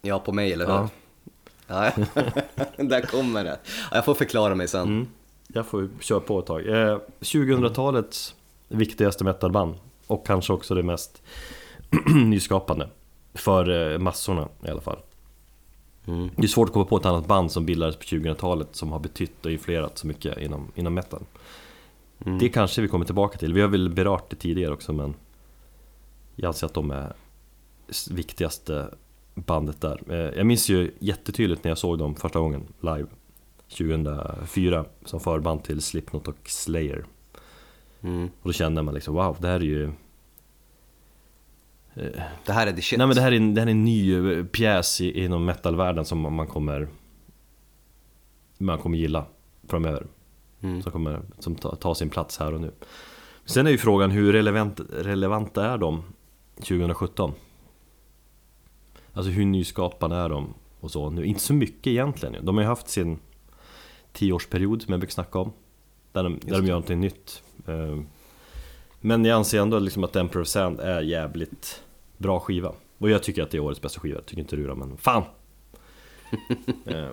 [0.01, 0.73] Ja, på mig eller hur?
[0.73, 0.89] Ja.
[1.69, 1.91] Ja.
[2.77, 3.59] Där kommer det.
[3.65, 4.87] Ja, Jag får förklara mig sen.
[4.87, 5.07] Mm.
[5.47, 6.67] Jag får köra på ett tag.
[6.67, 8.35] Eh, 2000-talets
[8.67, 9.75] viktigaste metalband
[10.07, 11.23] och kanske också det mest
[12.15, 12.89] nyskapande
[13.33, 14.99] för eh, massorna i alla fall.
[16.07, 16.29] Mm.
[16.35, 18.99] Det är svårt att komma på ett annat band som bildades på 2000-talet som har
[18.99, 21.23] betytt och influerat så mycket inom, inom metal.
[22.25, 22.39] Mm.
[22.39, 23.53] Det kanske vi kommer tillbaka till.
[23.53, 25.13] Vi har väl berört det tidigare också men
[26.35, 27.13] jag anser att de är
[28.09, 28.89] viktigaste
[29.45, 30.01] bandet där.
[30.09, 33.07] Eh, Jag minns ju jättetydligt när jag såg dem första gången live
[33.77, 37.05] 2004 som förband till Slipknot och Slayer.
[38.01, 38.23] Mm.
[38.41, 39.91] Och då kände man liksom wow, det här är ju
[42.45, 42.97] Det här är the shit.
[42.97, 46.35] Nej men det här är det här är en ny eh, pjäs inom metalvärlden som
[46.35, 46.87] man kommer
[48.57, 49.25] Man kommer gilla
[49.67, 50.07] framöver
[50.61, 50.81] Mm.
[50.81, 52.71] Som kommer som tar ta sin plats här och nu
[53.45, 56.03] Sen är ju frågan hur relevant, relevanta är de
[56.55, 57.33] 2017?
[59.19, 61.25] Alltså hur nyskapande är de och så nu?
[61.25, 62.45] Inte så mycket egentligen.
[62.45, 63.19] De har ju haft sin
[64.13, 65.51] tioårsperiod som jag brukar snacka om
[66.11, 67.99] Där de, där de gör någonting nytt Eh,
[69.01, 71.81] Men jag anser ändå liksom att Emperor Sand är jävligt
[72.17, 74.75] bra skiva Och jag tycker att det är årets bästa skiva, tycker inte du då,
[74.75, 75.23] men fan!
[76.85, 77.09] Eh,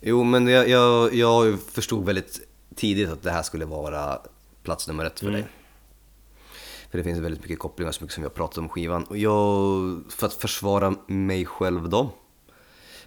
[0.00, 2.40] Jo, men jag, jag, jag förstod väldigt
[2.74, 4.18] tidigt att det här skulle vara
[4.62, 5.40] plats nummer ett för Mm.
[5.40, 5.50] dig.
[6.94, 9.04] För det finns väldigt mycket kopplingar, så mycket som vi har pratat om skivan.
[9.04, 12.10] Och jag, för att försvara mig själv då.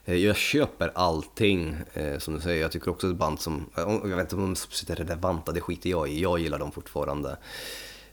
[0.05, 2.61] Eh, jag köper allting, eh, som du säger.
[2.61, 5.89] Jag tycker också ett band som, jag vet inte om de är relevanta, det skiter
[5.89, 6.21] jag i.
[6.21, 7.37] Jag gillar dem fortfarande.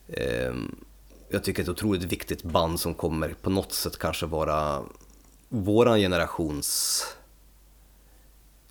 [0.09, 0.75] Ehm,
[1.29, 4.83] jag tycker ett otroligt viktigt band som kommer på något sätt kanske vara
[5.49, 7.05] våran generations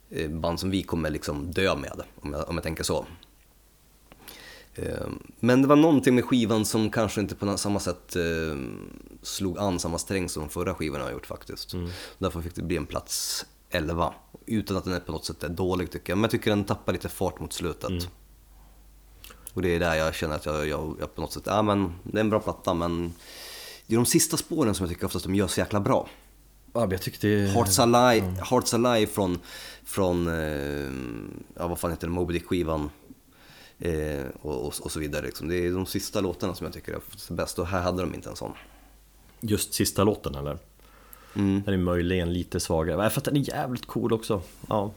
[0.10, 3.06] eh, band som vi kommer liksom dö med, om jag, om jag tänker så.
[4.76, 5.08] Eh,
[5.40, 8.24] Men det var någonting med skivan som kanske inte på samma sätt eh,
[9.22, 11.74] slog an samma sträng som förra skivan har gjort faktiskt.
[12.18, 14.14] Därför fick det bli en plats 11.
[14.46, 16.64] Utan att den är på något sätt är dålig tycker jag, men jag tycker den
[16.64, 17.92] tappar lite fart mot slutet.
[19.54, 21.94] Och det är där jag känner att jag, jag, jag på något sätt, ja men
[22.04, 23.14] det är en bra platta men
[23.88, 26.08] det är de sista spåren som jag tycker oftast de gör så jäkla bra.
[26.74, 27.28] Ja, jag tyckte.
[27.28, 29.40] Hearts Alive, Hearts Alive från,
[29.84, 30.92] från eh,
[31.56, 32.90] ja vad fan heter det, Moby Dick-skivan.
[33.84, 35.48] Eh, och, och, och så vidare liksom.
[35.48, 38.30] Det är de sista låtarna som jag tycker är bäst och här hade de inte
[38.30, 38.54] en sån.
[39.40, 40.58] Just sista låten eller?
[41.36, 41.64] Mm.
[41.66, 44.92] Den är möjligen lite svagare, för att den är jävligt cool också Ja,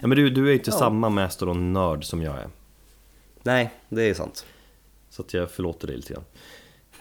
[0.00, 0.78] ja men du, du är ju inte Ja.
[0.78, 2.48] samma Mastodon-nörd som jag är
[3.42, 4.46] Nej, det är sant.
[5.10, 6.24] Så att jag förlåter dig lite grann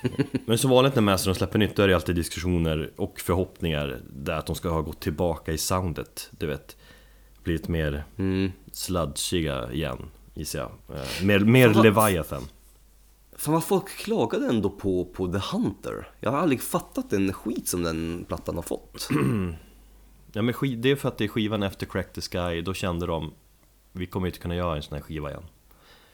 [0.45, 4.33] Men som vanligt när Mastodon släpper nytt, då är det alltid diskussioner och förhoppningar Där
[4.33, 6.77] att de ska ha gått tillbaka i soundet, du vet
[7.43, 8.51] Blivit mer Mm.
[9.71, 9.97] igen,
[10.33, 12.41] gissar jag Eh, Mer, mer Fan, Leviathan
[13.35, 16.07] Fan vad folk klagade ändå på, på The Hunter.
[16.19, 19.09] Jag har aldrig fattat den skit som den plattan har fått.
[20.35, 23.05] Ja men det är för att det är skivan efter Crack the Sky, då kände
[23.05, 23.33] de
[23.91, 25.43] Vi kommer inte kunna göra en sån här skiva igen.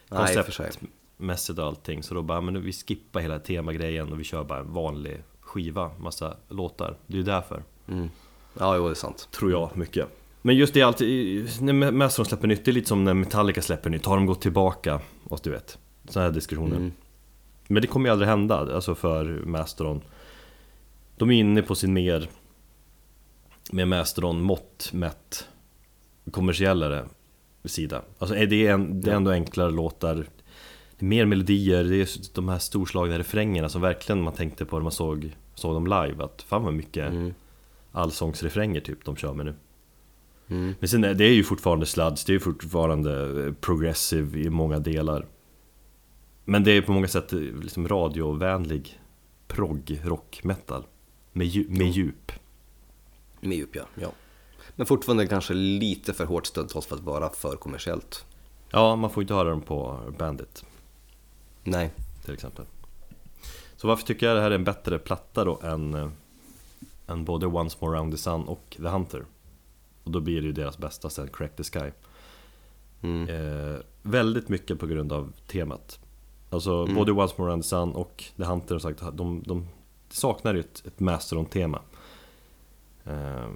[0.10, 4.60] Konceptmässigt och allting, så då bara, men vi skippar hela temagrejen och vi kör bara
[4.60, 8.10] en vanlig skiva, massa låtar Det är ju därför, Mm.
[8.60, 9.28] Ja, jo, det är sant.
[9.32, 10.08] tror jag mycket
[10.42, 13.62] Men just det är alltid, när Mastodon släpper nytt, det är lite som när Metallica
[13.62, 15.02] släpper nytt Har de gått tillbaka?
[15.24, 15.78] Och du vet,
[16.10, 16.92] sådana här diskussioner Mm.
[17.68, 20.02] Men det kommer ju aldrig hända, alltså för Mastodon
[21.18, 22.30] De är inne på sin mer
[23.72, 25.48] Med Mastodon mått mätt
[26.32, 27.06] Kommersiellare
[27.66, 30.16] sida Alltså är det, en, det är ändå enklare låtar
[31.00, 34.76] Det är mer melodier, det är de här storslagna refrängerna som verkligen man tänkte på
[34.76, 37.34] när man såg, såg dem live Att fan vad mycket Mm.
[37.92, 39.54] allsångsrefränger typ de kör med nu
[40.50, 40.76] Mm.
[40.80, 44.80] Men sen det är ju fortfarande sludge, det är ju fortfarande eh, progressive i många
[44.80, 45.26] delar
[46.46, 49.00] Men det är på många sätt eh, liksom radiovänlig
[49.48, 50.84] prog rock metal
[51.32, 52.32] med, dju- med djup
[53.40, 53.84] Med djup, ja.
[53.96, 54.12] ja.
[54.76, 58.26] Men fortfarande kanske lite för hårt stundtals för att vara för kommersiellt.
[58.72, 60.66] Ja, man får inte höra dem på Bandit
[61.64, 61.92] Nej.
[62.26, 62.66] till exempel
[63.76, 66.10] Så varför tycker jag det här är en bättre platta då än, eh,
[67.08, 69.26] än både Once More Around the Sun och The Hunter?
[70.10, 71.92] Och då blir det ju deras bästa sen, Crack the Sky
[73.02, 73.30] Mm.
[73.30, 76.00] Eh, väldigt mycket på grund av temat.
[76.50, 76.96] Alltså Mm.
[76.96, 79.68] både Once More Around the Sun och The Hunter har sagt, de, de
[80.10, 81.82] saknar ju ett, ett Masteron-tema.
[83.06, 83.50] Eh,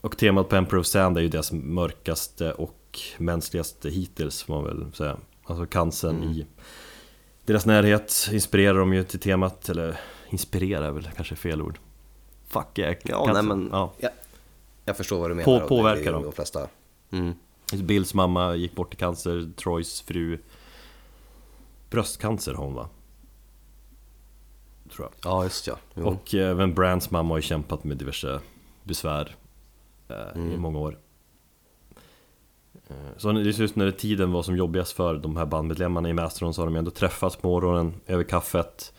[0.00, 4.64] och temat på Emperor of Sand är ju deras mörkaste och mänskligaste hittills får man
[4.64, 5.16] väl säga.
[5.44, 6.28] Alltså cancern Mm.
[6.30, 6.46] i
[7.44, 11.78] deras närhet inspirerar de ju till temat, eller inspirerar är väl kanske fel ord.
[12.46, 13.42] Fuck yeah, Ja, cancer.
[13.42, 13.68] nej men...
[13.72, 13.92] Ja.
[13.98, 14.08] Ja.
[14.84, 15.60] Jag förstår vad du menar.
[15.60, 16.22] På- påverkar dem.
[16.22, 16.68] De flesta.
[17.10, 17.34] Mm.
[17.72, 20.38] Bills mamma gick bort i cancer, Troys fru
[21.90, 22.88] Bröstcancer har hon va?
[24.96, 25.76] Tror jag Ja, just ja.
[25.94, 26.06] Jo.
[26.08, 28.40] Och även Brands mamma har ju kämpat med diverse
[28.84, 29.36] besvär
[30.08, 30.60] eh, i Mm.
[30.60, 30.98] många år
[32.88, 36.60] Eh, Så just när tiden var som jobbigast för de här bandmedlemmarna i Mastodon så
[36.62, 38.92] har de ändå träffats på morgonen över kaffet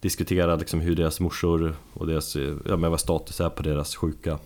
[0.00, 2.36] Diskuterat liksom hur deras morsor och deras,
[2.66, 4.38] ja men vad status är på deras sjuka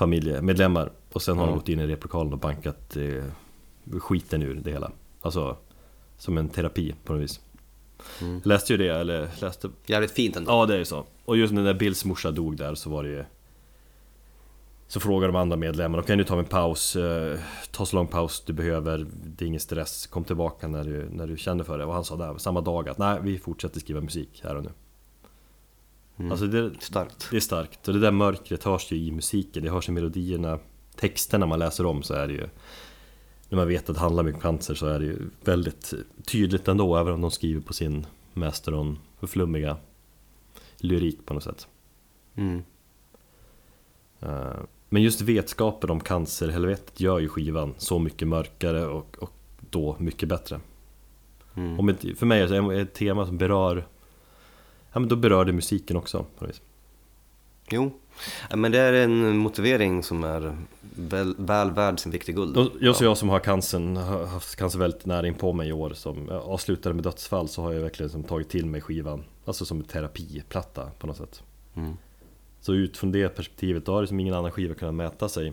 [0.00, 0.92] familjemedlemmar.
[1.12, 3.24] Och sen har de gått in i replokalen och bankat eh,
[4.00, 4.90] skiten ur det hela.
[5.20, 5.56] Alltså
[6.16, 7.40] som en terapi på något vis.
[8.20, 8.40] Mm.
[8.44, 10.52] Läste ju det, eller läste Jävligt fint ändå.
[10.52, 11.04] Ja det är ju så.
[11.24, 13.24] Och just när Bills morsa dog där så var det ju
[14.88, 17.38] Så frågade de andra medlemmarna, nu tar vi en paus eh,
[17.70, 20.06] Ta så lång paus du behöver, det är ingen stress.
[20.06, 21.84] Kom tillbaka när du, när du känner för det.
[21.84, 24.70] Och han sa där samma dag att nej vi fortsätter skriva musik här och nu
[26.20, 26.32] Mm.
[26.32, 27.28] Alltså det, Starkt.
[27.30, 30.58] det är starkt och det där mörkret hörs ju i musiken, det hörs i melodierna
[30.96, 32.48] Texterna man läser om så är det ju
[33.48, 35.94] När man vet att det handlar mycket om cancer så är det ju väldigt
[36.24, 39.76] tydligt ändå Även om de skriver på sin Masteron flummiga
[40.76, 41.68] lyrik på något sätt
[42.34, 42.62] Mm.
[44.20, 44.56] Eh,
[44.88, 49.32] Men just vetskapen om cancerhelvetet gör ju skivan så mycket mörkare och, och
[49.70, 50.60] då mycket bättre
[51.54, 51.80] Mm.
[51.80, 53.86] Om ett, För mig är det ett tema som berör
[54.92, 56.60] Ja men då berör det musiken också på vis.
[57.70, 57.92] Jo,
[58.54, 60.56] men det är en motivering som är
[60.96, 62.56] väl, väl värd sin vikt i guld.
[62.56, 65.72] Och Just jag som har cancern, har haft cancer väldigt nära in på mig i
[65.72, 69.64] år Som avslutade med dödsfall så har jag verkligen liksom tagit till mig skivan Alltså
[69.64, 71.42] som en terapiplatta på något sätt
[71.74, 71.96] Mm.
[72.60, 75.52] Så utifrån det perspektivet då har liksom ingen annan skiva kunnat mäta sig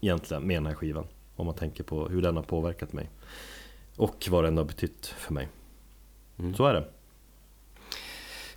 [0.00, 1.06] Egentligen med den här skivan
[1.36, 3.10] Om man tänker på hur den har påverkat mig
[3.96, 5.48] Och vad den har betytt för mig
[6.38, 6.54] Mm.
[6.54, 6.84] Så är det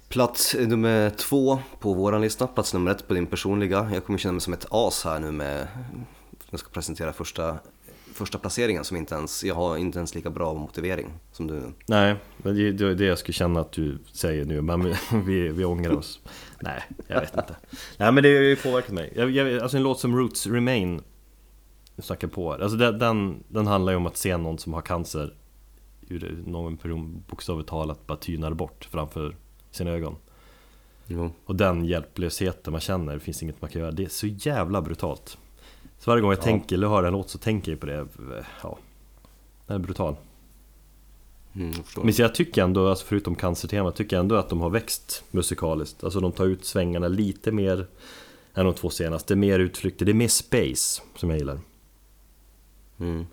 [0.09, 3.89] Plats nummer två på våran lista, plats nummer ett på din personliga.
[3.93, 5.67] Jag kommer känna mig som ett as här nu med,
[6.49, 7.57] jag ska presentera första,
[8.13, 11.61] första placeringen som inte ens, jag har inte ens lika bra motivering som du.
[11.85, 14.81] Nej, men det är det jag skulle känna att du säger nu Men
[15.25, 16.19] vi, vi ångrar oss
[16.59, 17.55] Nej, jag vet inte
[17.97, 21.01] Nej men det har ju påverkat mig jag, jag, Alltså en låt som Roots Remain
[21.95, 22.59] Nu Snackar på här.
[22.59, 25.33] Alltså den, den, handlar ju om att se någon som har cancer
[26.07, 29.35] Ur någon person bokstavligt talat bara tynar bort framför
[29.75, 30.15] sina ögon
[31.07, 31.31] Jo.
[31.45, 33.91] Och den hjälplösheten man känner, det finns inget man kan göra.
[33.91, 35.37] Det är så jävla brutalt.
[35.99, 38.07] Så varje gång jag tänker eller hör en låt så tänker jag på det.
[38.63, 38.77] Ja,
[39.67, 40.15] den är brutal.
[41.55, 42.05] Mm, jag.
[42.05, 46.03] Men jag tycker ändå, alltså förutom cancertemat, tycker jag ändå att de har växt musikaliskt.
[46.03, 47.87] Alltså de tar ut svängarna lite mer
[48.53, 49.35] än de två senaste.
[49.35, 51.59] Mer utflykter, det är mer space som jag gillar.
[52.99, 53.25] Mm.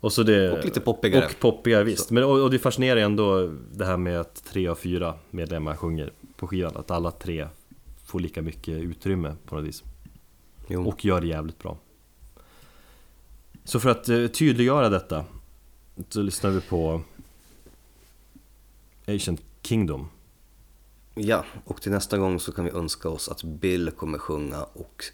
[0.00, 1.24] Och, så det, Och lite poppigare.
[1.24, 2.10] Och poppigare visst.
[2.10, 6.12] Men, och, och det fascinerar ändå det här med att tre av fyra medlemmar sjunger
[6.36, 6.76] på skivan.
[6.76, 7.48] Att alla tre
[8.04, 9.82] får lika mycket utrymme på något vis.
[10.66, 10.88] Jo.
[10.88, 11.78] Och gör det jävligt bra.
[13.64, 15.24] Så för att eh, tydliggöra detta
[16.08, 17.02] så lyssnar vi på
[19.06, 20.08] Ancient Kingdom.
[21.14, 25.04] Ja, och till nästa gång så kan vi önska oss att Bill kommer sjunga och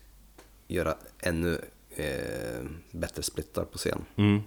[0.68, 1.58] göra ännu
[1.90, 4.40] eh, bättre splittar på scen Mm.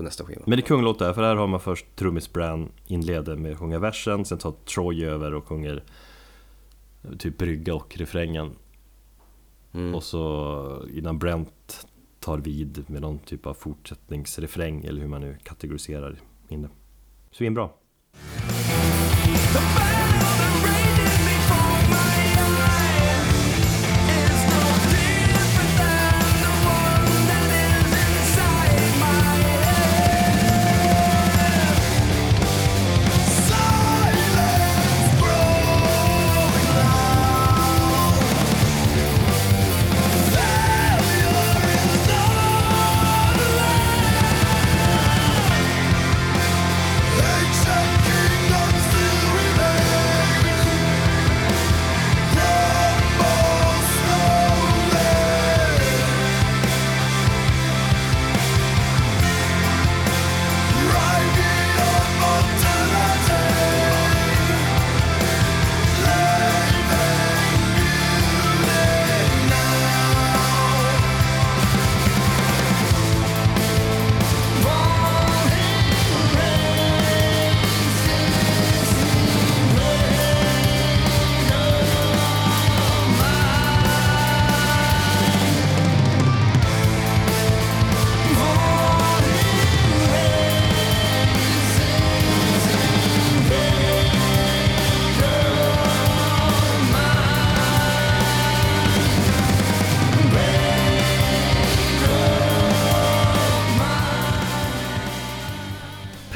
[0.00, 0.42] På nästa skiva.
[0.46, 3.52] Men det är kung låt där, för här har man först trummis Bran inleder med
[3.52, 5.82] att sjunga versen, sen tar Troy över och sjunger
[7.18, 8.50] typ brygga och refrängen.
[9.72, 9.94] Mm.
[9.94, 11.86] Och så innan Brent
[12.20, 16.68] tar vid med någon typ av fortsättningsrefräng eller hur man nu kategoriserar in det.
[17.30, 17.68] Svinbra.
[19.26, 20.79] Ancient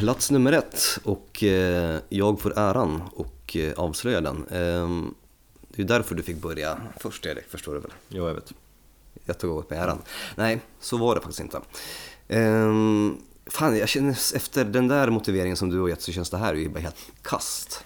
[0.05, 4.47] Plats nummer ett och eh, jag får äran och eh, avslöja den.
[4.51, 5.15] Ehm,
[5.69, 7.91] det är därför du fick börja först Erik, förstår du väl?
[8.09, 8.53] Jo, jag vet.
[9.25, 9.99] Jag tog åt mig äran.
[10.37, 11.61] Nej, så var det faktiskt inte.
[12.29, 13.17] Ehm,
[13.47, 16.55] fan, jag känner efter den där motiveringen som du har gett så känns det här
[16.55, 17.85] ju bara helt kast.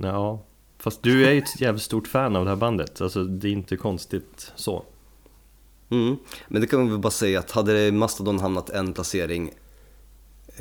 [0.00, 0.42] Ja,
[0.78, 3.00] fast du är ju ett jävligt stort fan av det här bandet.
[3.00, 4.84] Alltså det är inte konstigt så.
[5.90, 6.16] Mm.
[6.48, 9.52] Men det kan vi väl bara säga att hade Mastodon hamnat en placering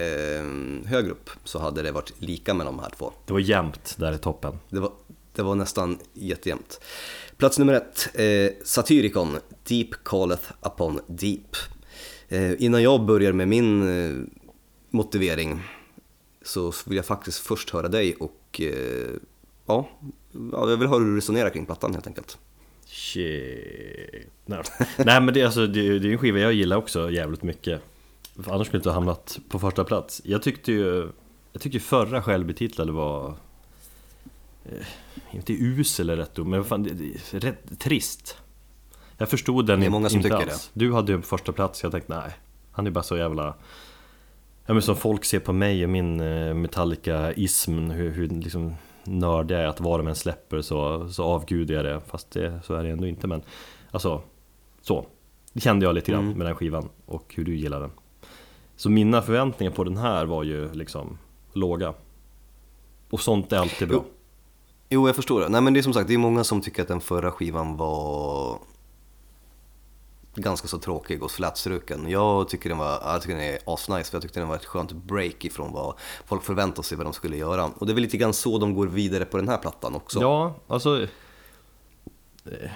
[0.02, 3.14] ehm, högre upp så hade det varit lika med de här två.
[3.26, 4.60] Det var jämnt där i toppen.
[4.70, 4.92] Det var,
[5.36, 6.82] det var nästan jättejämnt.
[7.38, 11.56] Plats nummer ett, eh, Satyricon, Deep Calleth Upon Deep.
[12.30, 14.24] Eh, innan jag börjar med min eh,
[14.90, 15.62] motivering
[16.42, 19.12] så vill jag faktiskt först höra dig och eh,
[19.66, 19.90] ja,
[20.52, 22.38] ja, jag vill höra hur du resonerar kring plattan helt enkelt.
[22.86, 24.28] Shit.
[24.46, 24.64] Nej,
[24.98, 27.82] Nej men det, alltså, det, det är en skiva jag gillar också jävligt mycket.
[28.36, 30.22] Annars skulle jag inte ha hamnat på första plats.
[30.26, 31.10] Jag tyckte ju
[31.54, 33.34] Jag tyckte förra självbetitlade var
[34.66, 34.86] eh,
[35.32, 38.38] Inte usel är rätt ord, men fan, det, det, rätt trist
[39.18, 40.70] Jag förstod den Det är många som inte tycker alls.
[40.74, 42.32] Du hade ju en första plats jag tänkte nej
[42.72, 43.56] Han är bara så jävla
[44.66, 49.56] Ja men som folk ser på mig och min eh, Metallica-ism Hur, hur liksom nördig
[49.56, 52.74] jag är att vad de än släpper så, så avgudar jag det Fast det, så
[52.74, 53.42] är det ändå inte men
[53.92, 54.22] Alltså
[54.82, 55.06] Så
[55.54, 56.38] Det kände jag lite grann Mm.
[56.38, 57.92] med den skivan och hur du gillar den
[58.82, 61.18] Så mina förväntningar på den här var ju liksom
[61.54, 61.94] låga
[63.10, 64.12] Och sånt är alltid bra Jo.
[64.90, 65.50] Jo, jag förstår det.
[65.50, 67.78] Nej, men det är som sagt, det är många som tycker att den förra skivan
[67.78, 68.58] var
[70.36, 72.10] ganska så tråkig och slätstruken.
[72.10, 74.66] Jag tycker den var, jag tycker den är asnice för jag tyckte den var ett
[74.66, 75.96] skönt break ifrån vad
[76.26, 77.66] folk förväntade sig vad de skulle göra.
[77.66, 80.22] Och det är väl lite grann så de går vidare på den här plattan också.
[80.22, 81.02] Ja, alltså
[82.46, 82.72] eh,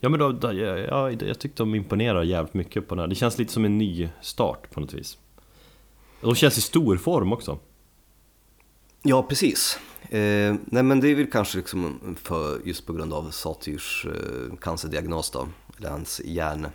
[0.00, 3.14] Ja men då, då, ja, jag tyckte de imponerar jävligt mycket på den här Det
[3.14, 5.18] känns lite som en ny start på något vis
[6.20, 7.58] De känns i stor form också
[9.02, 9.78] Ja, precis.
[10.02, 14.56] Eh, nej men det är väl kanske liksom för, just på grund av Satyrs eh,
[14.56, 15.48] cancerdiagnos då,
[15.78, 16.66] eller hans hjärn,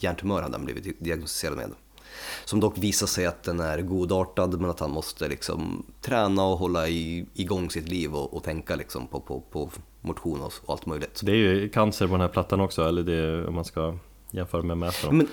[0.00, 1.70] hjärntumör hade han blivit diagnostiserad med.
[2.44, 6.58] Som dock visar sig att den är godartad men att han måste liksom träna och
[6.58, 9.70] hålla i, igång sitt liv och, och tänka liksom på, på, på
[10.04, 11.20] motion och, allt möjligt.
[11.22, 13.98] Det är ju cancer på den här plattan också, eller det, om man ska
[14.30, 15.16] jämföra med Mastodon.
[15.16, 15.28] Men,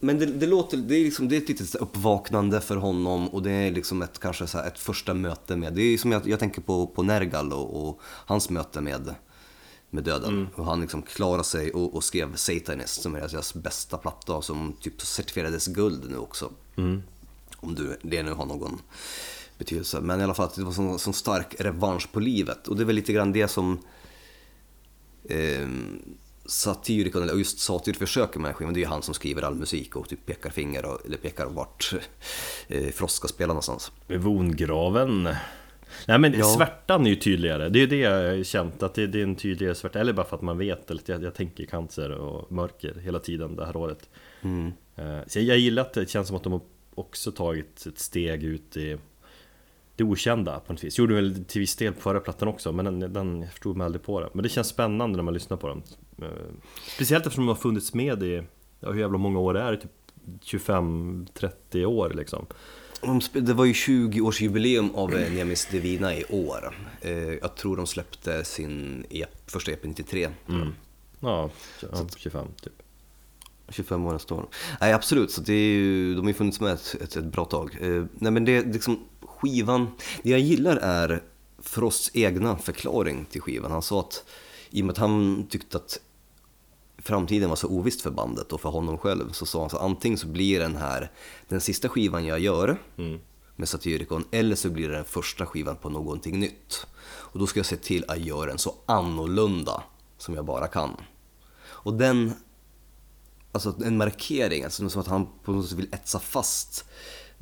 [0.00, 3.42] men det, det låter, det är, liksom, det är ett litet uppvaknande för honom och
[3.42, 6.38] det är liksom ett, kanske så ett första möte med, det är som jag, jag
[6.38, 9.14] tänker på, på Nergal och, och hans möte med,
[9.90, 10.48] med döden.
[10.54, 14.72] Och han liksom klarade sig och, och skrev Satanist som är deras bästa platta som
[14.80, 16.50] typ certifierades guld nu också.
[17.56, 18.80] Om du, det nu har någon
[19.58, 20.00] betydelse.
[20.00, 22.68] Men i alla fall det var sån, sån stark revansch på livet.
[22.68, 23.78] Och det är väl lite grann det som
[25.28, 25.68] eh,
[26.46, 29.42] Satyricon, eller just Satyr försöker med den här skivan, det är ju han som skriver
[29.42, 31.94] all musik och typ pekar finger, och, eller pekar vart
[32.68, 33.92] eh, Frost ska spela någonstans.
[34.08, 35.28] Vongraven
[36.06, 36.44] Nej men Ja.
[36.44, 39.22] svärtan är ju tydligare, det är ju det jag har känt att det, det är
[39.22, 42.10] en tydligare svärta Eller bara för att man vet, eller att jag, jag tänker cancer
[42.10, 44.08] och mörker hela tiden det här året.
[44.42, 46.60] Eh, Så jag, jag gillar att det känns som att de har
[46.94, 48.98] också tagit ett steg ut i
[49.96, 52.84] det okända på något vis Gjorde väl till viss del på förra plattan också men
[52.84, 55.56] den, den jag förstod mig aldrig på det Men det känns spännande när man lyssnar
[55.56, 55.82] på dem
[56.22, 56.28] Eh,
[56.94, 58.42] Speciellt eftersom de har funnits med i,
[58.80, 59.90] ja, hur jävla många år det är, typ
[60.42, 62.46] 25-30 år liksom
[63.32, 66.74] Det var ju 20-årsjubileum av eh, Nemis Divina i år.
[67.00, 70.28] Eh, Jag tror de släppte sin EP, första EP 93.
[71.20, 71.50] Ja,
[71.80, 72.72] ja 25 typ
[73.68, 74.46] 25 år nästa år.
[74.80, 77.44] Nej absolut, så det är ju, de har ju funnits med ett, ett, ett bra
[77.44, 77.76] tag.
[78.14, 79.04] Nej men det är liksom
[79.42, 79.90] skivan,
[80.22, 81.22] det jag gillar är
[81.58, 83.70] Frosts egna förklaring till skivan.
[83.70, 84.24] Han sa att
[84.70, 86.00] i och med att han tyckte att
[86.98, 90.18] framtiden var så ovisst för bandet och för honom själv så sa han så antingen
[90.18, 91.10] så blir den här
[91.48, 92.78] den sista skivan jag gör
[93.56, 96.86] med Satyricon eller så blir det den första skivan på någonting nytt.
[97.04, 99.82] Och då ska jag se till att göra den så annorlunda
[100.18, 100.96] som jag bara kan.
[101.64, 102.32] Och den
[103.52, 106.84] alltså en markering, alltså som att han på något sätt vill etsa fast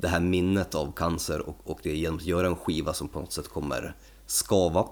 [0.01, 3.19] det här minnet av cancer och, och det genom att göra en skiva som på
[3.19, 3.95] något sätt kommer
[4.25, 4.87] skava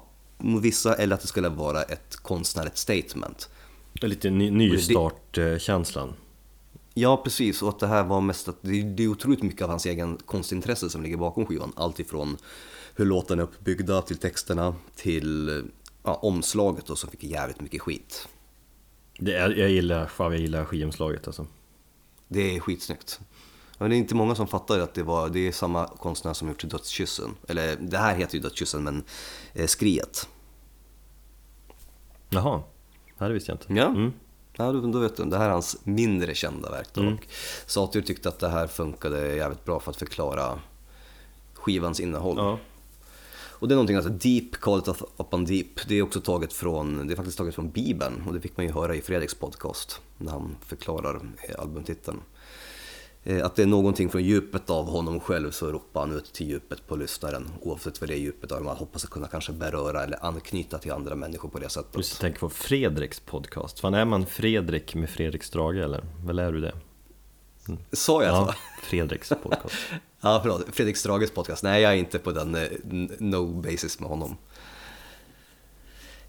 [0.61, 3.49] vissa eller att det skulle vara ett konstnärligt statement.
[3.94, 6.14] Lite ny, nystartkänslan
[6.94, 7.61] Ja, precis.
[7.61, 10.18] Och att det här var mest att det, det är otroligt mycket av hans egen
[10.18, 11.73] konstintresse som ligger bakom skivan.
[11.76, 12.38] Allt ifrån
[12.95, 15.64] hur låtarna är uppbyggda till texterna till
[16.03, 18.27] ja, omslaget då, som fick jävligt mycket skit.
[19.19, 21.48] det är, Jag gillar, fan jag gillar skivomslaget alltså
[22.27, 23.19] Det är skitsnyggt.
[23.80, 26.47] Men det är inte många som fattar att det, var, det är samma konstnär som
[26.47, 27.35] gjort Dödskyssen.
[27.47, 29.03] Eller det här heter ju Dödskyssen, men
[29.53, 30.27] eh, Skriet.
[32.30, 32.64] Jaha,
[33.18, 34.14] det här visste jag inte Ja, mm.
[34.56, 35.23] ja då, vet du.
[35.23, 36.88] Det här är hans mindre kända verk.
[36.93, 37.07] Då.
[37.07, 37.27] Och
[37.65, 40.60] Satyr tyckte att det här funkade jävligt bra för att förklara
[41.53, 42.38] skivans innehåll.
[42.38, 42.60] Ja.
[43.60, 44.88] Och det är någonting, alltså Deep, Call it
[45.18, 48.41] upon Deep, det är också taget från, det är faktiskt taget från Bibeln och det
[48.41, 51.15] fick man ju höra i Fredriks podcast när han förklarar
[51.49, 52.22] eh, albumtiteln.
[53.24, 56.48] Eh, Att det är någonting från djupet av honom själv så ropar han ut till
[56.48, 58.64] djupet på lyssnaren oavsett vad det är djupet av.
[58.64, 61.98] Man hoppas att kunna kanske beröra eller anknyta till andra människor på det sättet.
[61.98, 66.04] Just tänker på Fredriks podcast Fan är man Fredrik med Fredrik Strage eller?
[66.26, 66.74] Väl är du det?
[67.91, 68.54] Sa jag Ja, så?
[68.86, 69.76] Fredriks podcast
[70.22, 70.66] Ja, förlåt.
[70.72, 71.64] Fredrik Strages podcast.
[71.64, 72.62] Nej, jag är inte på den eh,
[73.20, 74.38] no basis med honom.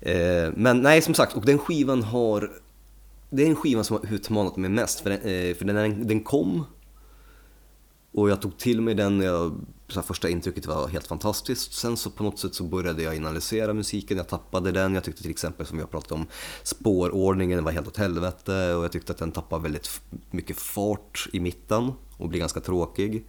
[0.00, 2.50] Eh, Men nej, som sagt, och den skivan har...
[3.30, 5.20] Det är en skiva som har utmanat mig mest, för den,
[5.54, 6.64] för den, den kom
[8.12, 11.72] och jag tog till mig den, jag, så första intrycket var helt fantastiskt.
[11.72, 14.94] Sen så på något sätt så började jag analysera musiken, jag tappade den.
[14.94, 16.26] Jag tyckte till exempel som vi har pratat om,
[16.62, 20.00] spårordningen var helt åt helvete och jag tyckte att den tappade väldigt
[20.30, 23.26] mycket fart i mitten och blev ganska tråkig.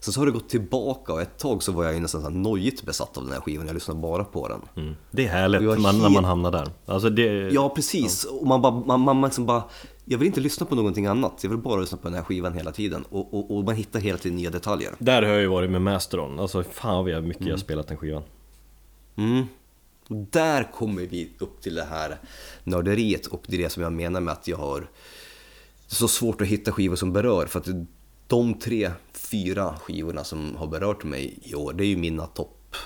[0.00, 2.28] Sen så har det gått tillbaka och ett tag så var jag ju nästan så
[2.28, 4.60] nojigt besatt av den här skivan, jag lyssnade bara på den.
[4.84, 4.94] mm.
[5.10, 8.24] Det är härligt man, när helt- man hamnar där Alltså det Ja, precis.
[8.24, 9.62] Och man, bara, man, man liksom bara,
[10.08, 12.52] jag vill inte lyssna på någonting annat, jag vill bara lyssna på den här skivan
[12.52, 13.04] hela tiden.
[13.08, 14.94] Och, och, och man hittar hela tiden nya detaljer.
[14.98, 17.96] Där har jag ju varit med Mastodon Alltså fan vad mycket jag har spelat den
[17.96, 18.22] skivan
[19.16, 19.46] Mm.
[20.08, 22.18] Och där kommer vi upp till det här
[22.64, 26.08] nörderiet och det är det som jag menar med att jag har det är så
[26.08, 27.68] svårt att hitta skivor som berör för att
[28.26, 32.76] de tre, fyra skivorna som har berört mig i år, det är ju mina topp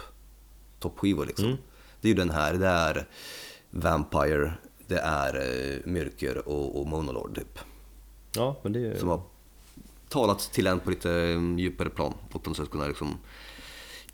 [0.79, 1.57] toppskivor liksom.
[2.01, 3.07] Det är ju den här, det är
[3.71, 4.53] Vampire,
[4.91, 7.59] det är eh, Myrkur och, och Monolord typ.
[8.33, 9.23] Ja men det är Som har
[10.09, 13.19] talat till en på lite eh, djupare plan och på något sätt kunna liksom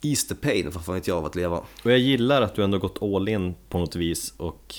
[0.01, 1.57] ease the pain, vad fan vet jag, av att leva.
[1.57, 4.75] Och jag gillar att du ändå gått all in på något vis och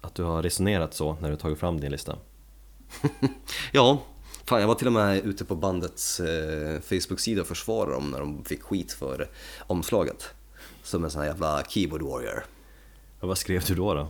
[0.00, 2.18] att du har resonerat så när du tagit fram din lista
[3.72, 4.02] Ja,
[4.44, 8.20] fan jag var till och med ute på bandets eh, Facebook-sida och försvarade dem när
[8.20, 9.30] de fick skit för
[9.66, 10.28] omslaget.
[10.82, 12.44] Som en sån här jävla keyboard warrior.
[13.20, 13.94] och Vad skrev du då?
[13.94, 14.08] då?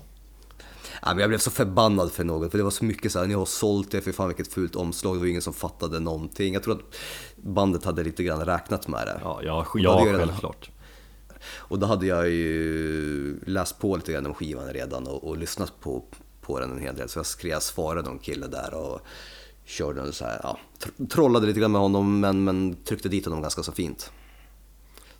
[1.03, 3.27] Ja, men jag blev så förbannad för något, för det var så mycket så här,
[3.27, 6.55] ni har sålt det, för fan vilket fult omslag, det var ingen som fattade någonting.
[6.55, 6.95] Jag tror att
[7.37, 9.21] bandet hade lite grann räknat med det.
[9.23, 10.71] Ja, ja, Och ja självklart
[11.55, 15.81] Och då hade jag ju läst på lite grann om skivan redan och, och lyssnat
[15.81, 16.05] på,
[16.41, 17.09] på den en hel del.
[17.09, 19.01] Så jag skrev svarade någon kille där och
[19.65, 23.25] körde en så här, ja, tr- trollade lite grann med honom men, men tryckte dit
[23.25, 24.11] honom ganska så fint.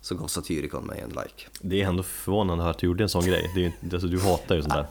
[0.01, 1.47] Så gav Satyricon mig en like.
[1.61, 3.51] Det är ändå förvånande att du gjorde en sån grej.
[3.55, 4.87] Det är, alltså, du hatar ju sånt där.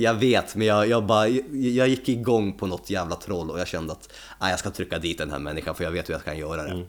[0.00, 3.68] Jag vet, men jag, jag, bara, jag gick igång på något jävla troll och jag
[3.68, 6.24] kände att nej, jag ska trycka dit den här människan för jag vet hur jag
[6.24, 6.86] kan göra det.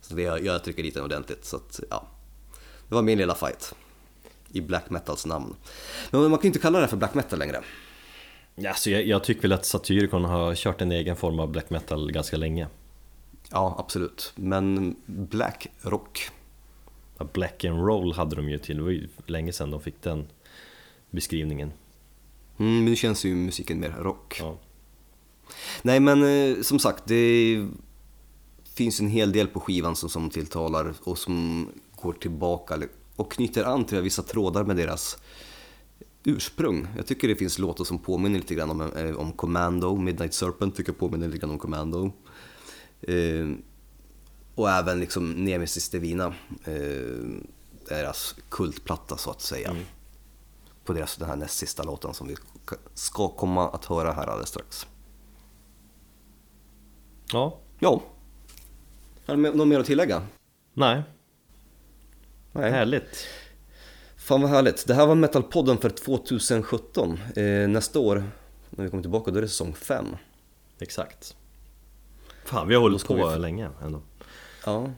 [0.00, 1.44] Så det, jag, jag trycker dit den ordentligt.
[1.44, 2.06] Så att, ja.
[2.88, 3.74] Det var min lilla fight.
[4.52, 5.54] I black metals namn.
[6.10, 7.62] Men man kan ju inte kalla det för black metal längre.
[8.68, 12.12] Alltså, jag, jag tycker väl att Satyricon har kört en egen form av black metal
[12.12, 12.68] ganska länge.
[13.50, 14.32] Ja, absolut.
[14.36, 16.30] Men black rock.
[17.32, 20.26] Black and roll hade de ju till, det var ju länge sedan de fick den
[21.10, 21.72] beskrivningen.
[22.58, 24.36] Mm, nu känns ju musiken mer rock.
[24.40, 24.58] Ja.
[25.82, 27.66] Nej men eh, som sagt, det
[28.74, 32.82] finns en hel del på skivan som, som tilltalar och som går tillbaka
[33.16, 35.18] och knyter an till vissa trådar med deras
[36.24, 36.86] ursprung.
[36.96, 40.76] Jag tycker det finns låtar som påminner lite grann om, eh, om Commando, Midnight Serpent
[40.76, 42.12] tycker jag påminner lite grann om Commando.
[43.02, 43.50] Eh,
[44.54, 47.24] och även liksom Nemesis Divina, eh,
[47.88, 49.76] deras kultplatta så att säga.
[50.84, 52.36] På deras, den här näst sista låten som vi
[52.94, 54.86] ska komma att höra här alldeles strax.
[57.32, 58.02] ja, Ja.
[59.26, 60.22] Har du något mer att tillägga?
[60.74, 61.02] nej,
[62.52, 62.70] Nej.
[62.70, 63.26] härligt.
[64.16, 64.86] Fan vad härligt.
[64.86, 67.18] Det här var Metalpodden för 2017.
[67.36, 68.24] Eh, nästa år,
[68.70, 70.06] när vi kommer tillbaka, då är det säsong 5.
[70.78, 71.36] Exakt.
[72.44, 74.00] Fan, vi har hållit på vi- länge ändå.
[74.66, 74.90] Ja.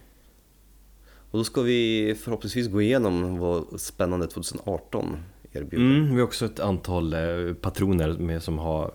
[1.31, 5.17] Och då ska vi förhoppningsvis gå igenom vad spännande 2018
[5.57, 5.85] erbjuder.
[5.85, 8.93] Mm, vi har också ett antal eh, patroner med som har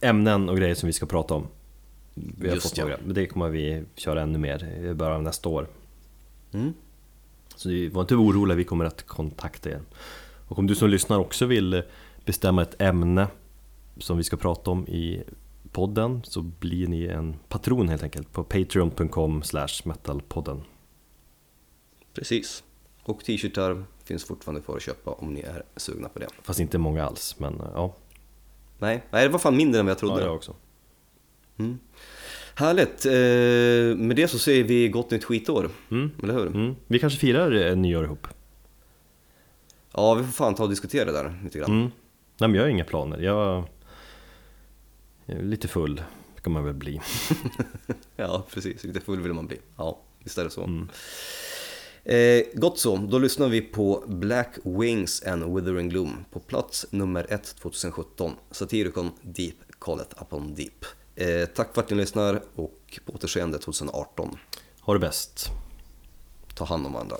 [0.00, 1.46] ämnen och grejer som vi ska prata om.
[2.14, 2.84] Vi har Just fått ja.
[2.84, 5.68] några, men det kommer vi köra ännu mer i början av nästa år.
[6.52, 6.72] Mm.
[7.56, 9.80] Så det- var inte orolig, vi kommer att kontakta er.
[10.48, 11.82] Och om du som lyssnar också vill
[12.24, 13.28] bestämma ett ämne
[13.98, 15.22] som vi ska prata om i
[15.72, 19.42] podden så blir ni en patron helt enkelt på patreon.com
[19.84, 20.62] metalpodden.
[22.14, 22.64] Precis.
[23.02, 26.26] Och t-shirtar finns fortfarande för att köpa om ni är sugna på det.
[26.42, 27.94] Fast inte många alls, men ja,
[28.78, 30.24] Nej, Nej det var fan mindre än vad jag ja trodde.
[30.24, 30.54] jag också.
[32.54, 33.06] Härligt.
[33.06, 35.70] Eh, med det så säger vi gott nytt skitår.
[35.90, 36.10] Mm.
[36.22, 36.46] Eller hur?
[36.46, 36.76] Mm.
[36.86, 38.26] Vi kanske firar eh, nyår ihop.
[39.92, 41.70] Ja, vi får fan ta och diskutera det där lite grann.
[41.70, 41.90] Mm.
[42.38, 43.64] Nej men jag har inga planer, jag
[45.26, 46.02] jag är lite full
[46.36, 47.00] ska man väl bli.
[48.16, 48.84] Ja, precis.
[48.84, 49.58] Lite full vill man bli.
[49.76, 50.86] Ja, visst är det så.
[52.04, 57.26] Eh, gott så, då lyssnar vi på Black Wings and Withering Gloom på plats nummer
[57.28, 60.84] 1 2017, satirikon Deep, Call Upon Deep.
[61.14, 64.38] Eh, tack för att ni lyssnar och på återseende 2018.
[64.80, 65.46] Ha det bäst.
[66.54, 67.16] Ta hand om varandra.